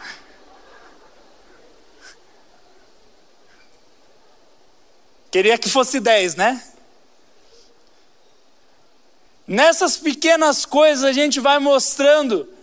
Queria 5.30 5.57
que 5.57 5.70
fosse 5.70 6.00
dez, 6.00 6.34
né? 6.34 6.61
Nessas 9.46 9.96
pequenas 9.96 10.66
coisas 10.66 11.04
a 11.04 11.12
gente 11.12 11.38
vai 11.38 11.61
mostrando 11.61 12.55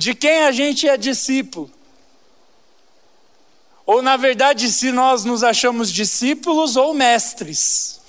de 0.00 0.14
quem 0.14 0.44
a 0.44 0.50
gente 0.50 0.88
é 0.88 0.96
discípulo. 0.96 1.70
Ou, 3.84 4.00
na 4.00 4.16
verdade, 4.16 4.70
se 4.70 4.90
nós 4.90 5.26
nos 5.26 5.44
achamos 5.44 5.92
discípulos 5.92 6.74
ou 6.74 6.94
mestres. 6.94 8.00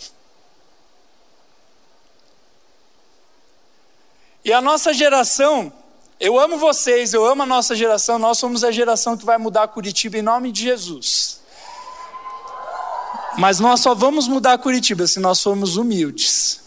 E 4.46 4.54
a 4.54 4.62
nossa 4.62 4.94
geração, 4.94 5.70
eu 6.18 6.40
amo 6.40 6.58
vocês, 6.58 7.14
eu 7.14 7.26
amo 7.26 7.44
a 7.44 7.46
nossa 7.46 7.76
geração, 7.76 8.18
nós 8.18 8.38
somos 8.38 8.64
a 8.64 8.72
geração 8.72 9.18
que 9.18 9.26
vai 9.26 9.38
mudar 9.38 9.68
Curitiba 9.68 10.18
em 10.18 10.22
nome 10.22 10.50
de 10.54 10.62
Jesus. 10.62 11.42
Mas 13.38 13.60
nós 13.60 13.82
só 13.82 13.94
vamos 13.94 14.30
mudar 14.30 14.58
Curitiba 14.60 15.06
se 15.08 15.20
nós 15.20 15.42
formos 15.42 15.76
humildes 15.76 16.61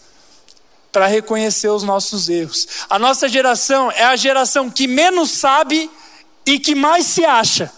para 0.95 1.09
reconhecer 1.09 1.68
os 1.70 1.82
nossos 1.82 2.28
erros. 2.28 2.68
A 2.88 3.01
nossa 3.01 3.28
geração 3.28 3.90
é 3.90 4.05
a 4.05 4.14
geração 4.14 4.70
que 4.70 4.86
menos 4.86 5.32
sabe 5.32 5.90
e 6.47 6.57
que 6.57 6.72
mais 6.72 7.05
se 7.07 7.24
acha. 7.24 7.72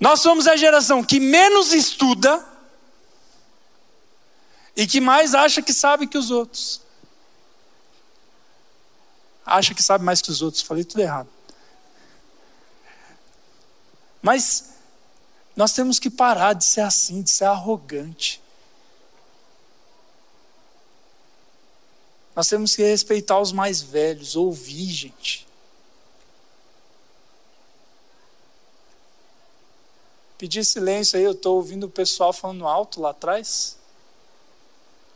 Nós 0.00 0.18
somos 0.18 0.48
a 0.48 0.56
geração 0.56 1.04
que 1.04 1.20
menos 1.20 1.72
estuda 1.72 2.44
e 4.74 4.84
que 4.84 5.00
mais 5.00 5.32
acha 5.32 5.62
que 5.62 5.72
sabe 5.72 6.08
que 6.08 6.18
os 6.18 6.32
outros. 6.32 6.82
Acha 9.46 9.76
que 9.76 9.82
sabe 9.82 10.04
mais 10.04 10.20
que 10.20 10.30
os 10.32 10.42
outros. 10.42 10.64
Falei 10.64 10.82
tudo 10.82 11.02
errado. 11.02 11.28
Mas 14.20 14.70
nós 15.54 15.72
temos 15.72 16.00
que 16.00 16.10
parar 16.10 16.52
de 16.52 16.64
ser 16.64 16.80
assim, 16.80 17.22
de 17.22 17.30
ser 17.30 17.44
arrogante. 17.44 18.42
Nós 22.34 22.48
temos 22.48 22.76
que 22.76 22.82
respeitar 22.82 23.40
os 23.40 23.52
mais 23.52 23.82
velhos, 23.82 24.36
ouvir, 24.36 24.86
gente. 24.86 25.46
Pedir 30.38 30.64
silêncio 30.64 31.18
aí, 31.18 31.24
eu 31.24 31.32
estou 31.32 31.56
ouvindo 31.56 31.84
o 31.84 31.90
pessoal 31.90 32.32
falando 32.32 32.66
alto 32.66 33.00
lá 33.00 33.10
atrás. 33.10 33.76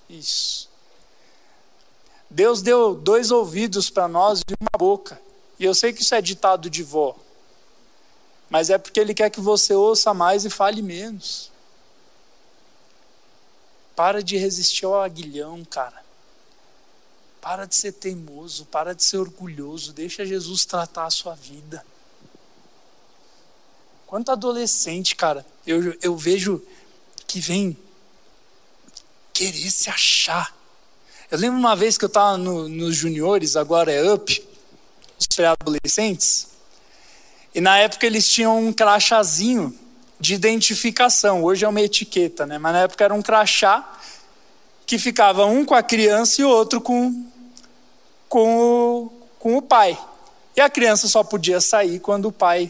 Isso. 0.08 0.68
Deus 2.28 2.60
deu 2.60 2.94
dois 2.94 3.30
ouvidos 3.30 3.88
para 3.88 4.06
nós 4.06 4.40
e 4.40 4.54
uma 4.60 4.78
boca. 4.78 5.18
E 5.58 5.64
eu 5.64 5.74
sei 5.74 5.92
que 5.92 6.02
isso 6.02 6.14
é 6.14 6.20
ditado 6.20 6.68
de 6.68 6.82
vó. 6.82 7.16
Mas 8.50 8.68
é 8.68 8.76
porque 8.76 9.00
Ele 9.00 9.14
quer 9.14 9.30
que 9.30 9.40
você 9.40 9.72
ouça 9.72 10.12
mais 10.12 10.44
e 10.44 10.50
fale 10.50 10.82
menos. 10.82 11.50
Para 13.96 14.22
de 14.22 14.36
resistir 14.36 14.84
ao 14.84 15.00
aguilhão, 15.00 15.64
cara. 15.64 16.03
Para 17.44 17.66
de 17.66 17.74
ser 17.74 17.92
teimoso, 17.92 18.64
para 18.64 18.94
de 18.94 19.04
ser 19.04 19.18
orgulhoso. 19.18 19.92
Deixa 19.92 20.24
Jesus 20.24 20.64
tratar 20.64 21.04
a 21.04 21.10
sua 21.10 21.34
vida. 21.34 21.84
Quanto 24.06 24.32
adolescente, 24.32 25.14
cara, 25.14 25.44
eu, 25.66 25.94
eu 26.00 26.16
vejo 26.16 26.62
que 27.26 27.40
vem 27.40 27.76
querer 29.30 29.70
se 29.70 29.90
achar. 29.90 30.56
Eu 31.30 31.36
lembro 31.36 31.58
uma 31.58 31.76
vez 31.76 31.98
que 31.98 32.06
eu 32.06 32.08
estava 32.08 32.38
no, 32.38 32.66
nos 32.66 32.96
juniores, 32.96 33.56
agora 33.56 33.92
é 33.92 34.10
up, 34.10 34.48
os 35.18 35.26
pré-adolescentes, 35.26 36.46
e 37.54 37.60
na 37.60 37.76
época 37.76 38.06
eles 38.06 38.26
tinham 38.26 38.58
um 38.58 38.72
crachazinho 38.72 39.78
de 40.18 40.32
identificação. 40.32 41.44
Hoje 41.44 41.66
é 41.66 41.68
uma 41.68 41.82
etiqueta, 41.82 42.46
né? 42.46 42.56
Mas 42.56 42.72
na 42.72 42.80
época 42.80 43.04
era 43.04 43.12
um 43.12 43.20
crachá 43.20 44.00
que 44.86 44.98
ficava 44.98 45.44
um 45.44 45.62
com 45.62 45.74
a 45.74 45.82
criança 45.82 46.40
e 46.40 46.44
o 46.44 46.48
outro 46.48 46.80
com, 46.80 47.30
com, 48.34 48.56
o, 48.56 49.12
com 49.38 49.56
o 49.56 49.62
pai. 49.62 49.96
E 50.56 50.60
a 50.60 50.68
criança 50.68 51.06
só 51.06 51.22
podia 51.22 51.60
sair 51.60 52.00
quando 52.00 52.26
o 52.26 52.32
pai 52.32 52.68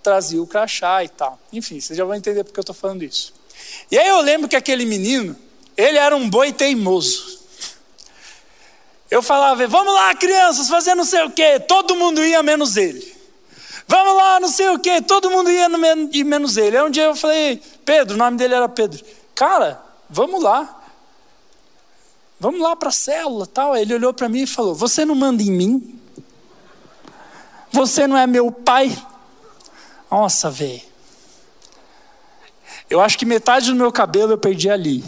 trazia 0.00 0.40
o 0.40 0.46
crachá 0.46 1.02
e 1.02 1.08
tal. 1.08 1.36
Enfim, 1.52 1.80
vocês 1.80 1.96
já 1.96 2.04
vão 2.04 2.14
entender 2.14 2.44
porque 2.44 2.60
eu 2.60 2.62
estou 2.62 2.74
falando 2.74 3.02
isso. 3.02 3.34
E 3.90 3.98
aí 3.98 4.06
eu 4.06 4.20
lembro 4.20 4.48
que 4.48 4.54
aquele 4.54 4.86
menino, 4.86 5.36
ele 5.76 5.98
era 5.98 6.14
um 6.14 6.30
boi 6.30 6.52
teimoso. 6.52 7.40
Eu 9.10 9.20
falava, 9.20 9.66
vamos 9.66 9.92
lá, 9.92 10.14
crianças, 10.14 10.68
fazer 10.68 10.94
não 10.94 11.04
sei 11.04 11.24
o 11.24 11.30
quê. 11.30 11.58
Todo 11.58 11.96
mundo 11.96 12.24
ia, 12.24 12.40
menos 12.40 12.76
ele. 12.76 13.16
Vamos 13.88 14.14
lá, 14.14 14.38
não 14.38 14.48
sei 14.48 14.68
o 14.68 14.78
quê. 14.78 15.02
Todo 15.02 15.28
mundo 15.28 15.50
ia, 15.50 15.68
menos 15.68 16.56
ele. 16.56 16.76
Aí 16.76 16.84
um 16.84 16.90
dia 16.90 17.02
eu 17.02 17.16
falei, 17.16 17.60
Pedro, 17.84 18.14
o 18.14 18.18
nome 18.18 18.36
dele 18.36 18.54
era 18.54 18.68
Pedro. 18.68 19.04
Cara, 19.34 19.82
vamos 20.08 20.40
lá. 20.40 20.81
Vamos 22.42 22.60
lá 22.60 22.74
para 22.74 22.88
a 22.88 22.92
célula 22.92 23.46
tal. 23.46 23.76
Ele 23.76 23.94
olhou 23.94 24.12
para 24.12 24.28
mim 24.28 24.42
e 24.42 24.46
falou: 24.48 24.74
Você 24.74 25.04
não 25.04 25.14
manda 25.14 25.44
em 25.44 25.52
mim? 25.52 25.96
Você 27.70 28.04
não 28.04 28.18
é 28.18 28.26
meu 28.26 28.50
pai? 28.50 28.90
Nossa, 30.10 30.50
velho. 30.50 30.82
Eu 32.90 33.00
acho 33.00 33.16
que 33.16 33.24
metade 33.24 33.66
do 33.66 33.76
meu 33.76 33.92
cabelo 33.92 34.32
eu 34.32 34.38
perdi 34.38 34.68
ali. 34.68 35.04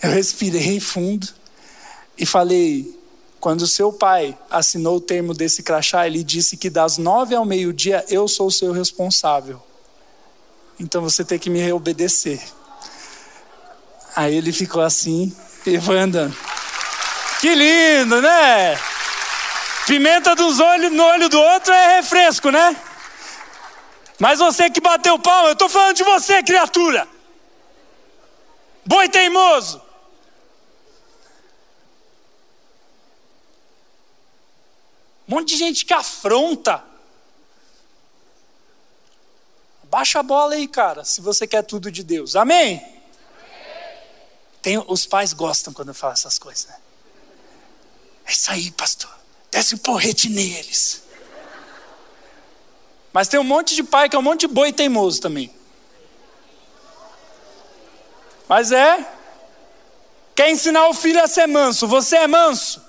Eu 0.00 0.12
respirei 0.12 0.78
fundo 0.78 1.26
e 2.16 2.24
falei: 2.24 2.96
quando 3.40 3.66
seu 3.66 3.92
pai 3.92 4.38
assinou 4.48 4.98
o 4.98 5.00
termo 5.00 5.34
desse 5.34 5.64
crachá, 5.64 6.06
ele 6.06 6.22
disse 6.22 6.56
que 6.56 6.70
das 6.70 6.96
nove 6.96 7.34
ao 7.34 7.44
meio-dia 7.44 8.04
eu 8.08 8.28
sou 8.28 8.46
o 8.46 8.52
seu 8.52 8.70
responsável. 8.70 9.60
Então 10.78 11.02
você 11.02 11.24
tem 11.24 11.40
que 11.40 11.50
me 11.50 11.72
obedecer. 11.72 12.40
Aí 14.16 14.36
ele 14.36 14.52
ficou 14.52 14.82
assim 14.82 15.34
e 15.66 15.80
foi 15.80 15.98
andando. 15.98 16.36
Que 17.40 17.54
lindo, 17.54 18.22
né? 18.22 18.78
Pimenta 19.86 20.34
dos 20.34 20.60
olhos 20.60 20.92
no 20.92 21.02
olho 21.04 21.28
do 21.28 21.40
outro 21.40 21.72
é 21.72 21.96
refresco, 21.96 22.50
né? 22.50 22.76
Mas 24.18 24.38
você 24.38 24.70
que 24.70 24.80
bateu 24.80 25.18
palma, 25.18 25.48
eu 25.48 25.52
estou 25.52 25.68
falando 25.68 25.96
de 25.96 26.04
você, 26.04 26.42
criatura. 26.42 27.08
Boi 28.86 29.08
teimoso. 29.08 29.82
Um 35.28 35.36
monte 35.36 35.48
de 35.48 35.56
gente 35.56 35.84
que 35.84 35.92
afronta. 35.92 36.82
Baixa 39.84 40.20
a 40.20 40.22
bola 40.22 40.54
aí, 40.54 40.68
cara, 40.68 41.04
se 41.04 41.20
você 41.20 41.46
quer 41.46 41.62
tudo 41.62 41.90
de 41.90 42.02
Deus. 42.02 42.36
Amém? 42.36 42.93
Tem, 44.64 44.82
os 44.88 45.04
pais 45.04 45.34
gostam 45.34 45.74
quando 45.74 45.88
eu 45.88 45.94
falo 45.94 46.14
essas 46.14 46.38
coisas. 46.38 46.64
Né? 46.64 46.76
É 48.24 48.32
isso 48.32 48.50
aí, 48.50 48.70
pastor. 48.70 49.10
Desce 49.50 49.74
o 49.74 49.76
um 49.76 49.80
porrete 49.80 50.30
neles. 50.30 51.02
Mas 53.12 53.28
tem 53.28 53.38
um 53.38 53.44
monte 53.44 53.74
de 53.74 53.82
pai 53.82 54.08
que 54.08 54.16
é 54.16 54.18
um 54.18 54.22
monte 54.22 54.40
de 54.40 54.46
boi 54.46 54.72
teimoso 54.72 55.20
também. 55.20 55.54
Mas 58.48 58.72
é. 58.72 59.06
Quer 60.34 60.50
ensinar 60.50 60.88
o 60.88 60.94
filho 60.94 61.22
a 61.22 61.26
ser 61.26 61.46
manso? 61.46 61.86
Você 61.86 62.16
é 62.16 62.26
manso? 62.26 62.82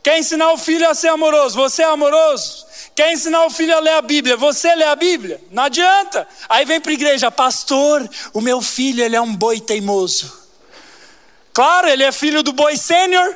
Quer 0.00 0.16
ensinar 0.16 0.52
o 0.52 0.56
filho 0.56 0.88
a 0.88 0.94
ser 0.94 1.08
amoroso? 1.08 1.56
Você 1.56 1.82
é 1.82 1.86
amoroso? 1.86 2.64
Quer 2.94 3.12
ensinar 3.12 3.46
o 3.46 3.50
filho 3.50 3.74
a 3.74 3.80
ler 3.80 3.94
a 3.94 4.02
Bíblia? 4.02 4.36
Você 4.36 4.74
lê 4.74 4.84
a 4.84 4.94
Bíblia? 4.94 5.40
Não 5.50 5.64
adianta. 5.64 6.28
Aí 6.48 6.64
vem 6.64 6.80
para 6.80 6.90
a 6.90 6.94
igreja, 6.94 7.30
pastor, 7.30 8.08
o 8.34 8.40
meu 8.40 8.60
filho 8.60 9.02
ele 9.02 9.16
é 9.16 9.20
um 9.20 9.34
boi 9.34 9.60
teimoso. 9.60 10.40
Claro, 11.54 11.88
ele 11.88 12.02
é 12.02 12.12
filho 12.12 12.42
do 12.42 12.52
boi 12.52 12.76
sênior. 12.76 13.34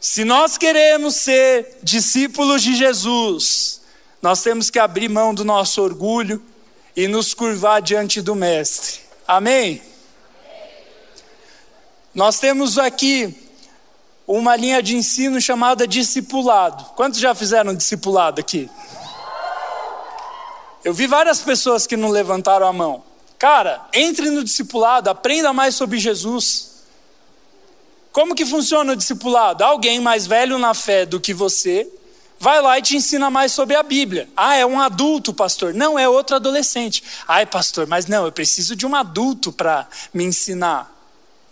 Se 0.00 0.24
nós 0.24 0.56
queremos 0.56 1.16
ser 1.16 1.78
discípulos 1.82 2.62
de 2.62 2.74
Jesus, 2.74 3.82
nós 4.22 4.42
temos 4.42 4.70
que 4.70 4.78
abrir 4.78 5.08
mão 5.08 5.34
do 5.34 5.44
nosso 5.44 5.82
orgulho 5.82 6.42
e 6.94 7.06
nos 7.06 7.34
curvar 7.34 7.82
diante 7.82 8.22
do 8.22 8.34
Mestre. 8.34 9.00
Amém? 9.26 9.82
Nós 12.16 12.38
temos 12.38 12.78
aqui 12.78 13.36
uma 14.26 14.56
linha 14.56 14.82
de 14.82 14.96
ensino 14.96 15.38
chamada 15.38 15.86
discipulado. 15.86 16.82
Quantos 16.96 17.20
já 17.20 17.34
fizeram 17.34 17.74
discipulado 17.74 18.40
aqui? 18.40 18.70
Eu 20.82 20.94
vi 20.94 21.06
várias 21.06 21.40
pessoas 21.42 21.86
que 21.86 21.94
não 21.94 22.08
levantaram 22.08 22.66
a 22.66 22.72
mão. 22.72 23.04
Cara, 23.38 23.86
entre 23.92 24.30
no 24.30 24.42
discipulado, 24.42 25.10
aprenda 25.10 25.52
mais 25.52 25.74
sobre 25.74 25.98
Jesus. 25.98 26.84
Como 28.12 28.34
que 28.34 28.46
funciona 28.46 28.94
o 28.94 28.96
discipulado? 28.96 29.62
Alguém 29.62 30.00
mais 30.00 30.26
velho 30.26 30.56
na 30.56 30.72
fé 30.72 31.04
do 31.04 31.20
que 31.20 31.34
você 31.34 31.86
vai 32.38 32.62
lá 32.62 32.78
e 32.78 32.82
te 32.82 32.96
ensina 32.96 33.28
mais 33.28 33.52
sobre 33.52 33.76
a 33.76 33.82
Bíblia. 33.82 34.26
Ah, 34.34 34.56
é 34.56 34.64
um 34.64 34.80
adulto, 34.80 35.34
pastor. 35.34 35.74
Não, 35.74 35.98
é 35.98 36.08
outro 36.08 36.36
adolescente. 36.36 37.04
Ai, 37.28 37.44
pastor, 37.44 37.86
mas 37.86 38.06
não, 38.06 38.24
eu 38.24 38.32
preciso 38.32 38.74
de 38.74 38.86
um 38.86 38.96
adulto 38.96 39.52
para 39.52 39.86
me 40.14 40.24
ensinar. 40.24 40.95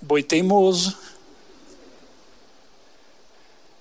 Boi 0.05 0.23
teimoso. 0.23 0.95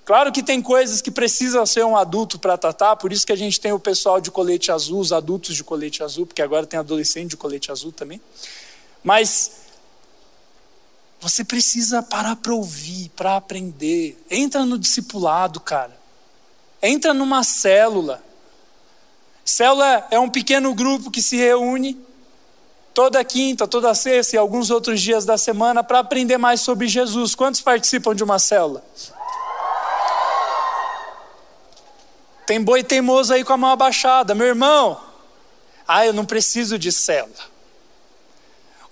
Claro 0.06 0.32
que 0.32 0.42
tem 0.42 0.62
coisas 0.62 1.02
que 1.02 1.12
precisam 1.12 1.66
ser 1.66 1.84
um 1.84 1.98
adulto 1.98 2.40
para 2.40 2.58
tratar, 2.58 2.96
por 2.96 3.12
isso 3.12 3.26
que 3.26 3.34
a 3.34 3.38
gente 3.38 3.60
tem 3.60 3.74
o 3.74 3.80
pessoal 3.80 4.22
de 4.22 4.32
colete 4.32 4.72
azul, 4.72 5.00
os 5.00 5.12
adultos 5.12 5.54
de 5.56 5.64
colete 5.64 6.02
azul, 6.02 6.26
porque 6.26 6.42
agora 6.42 6.66
tem 6.66 6.80
adolescente 6.80 7.32
de 7.32 7.38
colete 7.38 7.72
azul 7.72 7.92
também. 7.92 8.22
Mas 9.04 9.52
você 11.20 11.44
precisa 11.44 12.02
parar 12.02 12.38
para 12.38 12.54
ouvir, 12.54 13.10
para 13.16 13.36
aprender. 13.36 14.22
Entra 14.30 14.66
no 14.66 14.78
discipulado, 14.78 15.60
cara. 15.60 15.98
Entra 16.82 17.14
numa 17.14 17.44
célula. 17.44 18.24
Célula 19.44 20.08
é 20.10 20.18
um 20.18 20.30
pequeno 20.30 20.74
grupo 20.74 21.12
que 21.12 21.22
se 21.22 21.36
reúne 21.36 21.98
toda 22.94 23.24
quinta, 23.24 23.68
toda 23.68 23.94
sexta 23.96 24.36
e 24.36 24.40
alguns 24.40 24.70
outros 24.70 25.02
dias 25.02 25.26
da 25.26 25.38
semana 25.38 25.84
para 25.84 26.00
aprender 26.00 26.38
mais 26.38 26.62
sobre 26.62 26.88
Jesus. 26.88 27.34
Quantos 27.34 27.62
participam 27.62 28.14
de 28.14 28.24
uma 28.24 28.40
célula? 28.40 28.84
Tem 32.46 32.62
boi 32.62 32.84
teimoso 32.84 33.34
aí 33.34 33.44
com 33.44 33.54
a 33.54 33.58
mão 33.58 33.72
abaixada, 33.72 34.36
meu 34.36 34.48
irmão. 34.48 35.00
Ah, 35.88 36.06
eu 36.06 36.14
não 36.14 36.26
preciso 36.26 36.78
de 36.78 36.92
célula. 36.92 37.54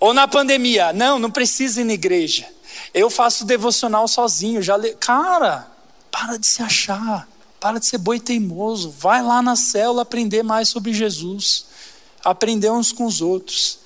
Ou 0.00 0.12
na 0.12 0.26
pandemia, 0.26 0.92
não, 0.92 1.18
não 1.18 1.30
precisa 1.30 1.80
ir 1.80 1.84
na 1.84 1.92
igreja. 1.92 2.48
Eu 2.92 3.08
faço 3.08 3.44
devocional 3.44 4.08
sozinho, 4.08 4.60
já 4.60 4.76
le... 4.76 4.94
Cara, 4.96 5.68
para 6.10 6.38
de 6.38 6.46
se 6.46 6.62
achar, 6.62 7.28
para 7.60 7.78
de 7.78 7.86
ser 7.86 7.98
boi 7.98 8.18
teimoso, 8.18 8.90
vai 8.90 9.22
lá 9.22 9.40
na 9.40 9.54
célula 9.54 10.02
aprender 10.02 10.42
mais 10.42 10.68
sobre 10.68 10.92
Jesus, 10.92 11.66
aprender 12.24 12.70
uns 12.70 12.92
com 12.92 13.04
os 13.04 13.20
outros. 13.20 13.82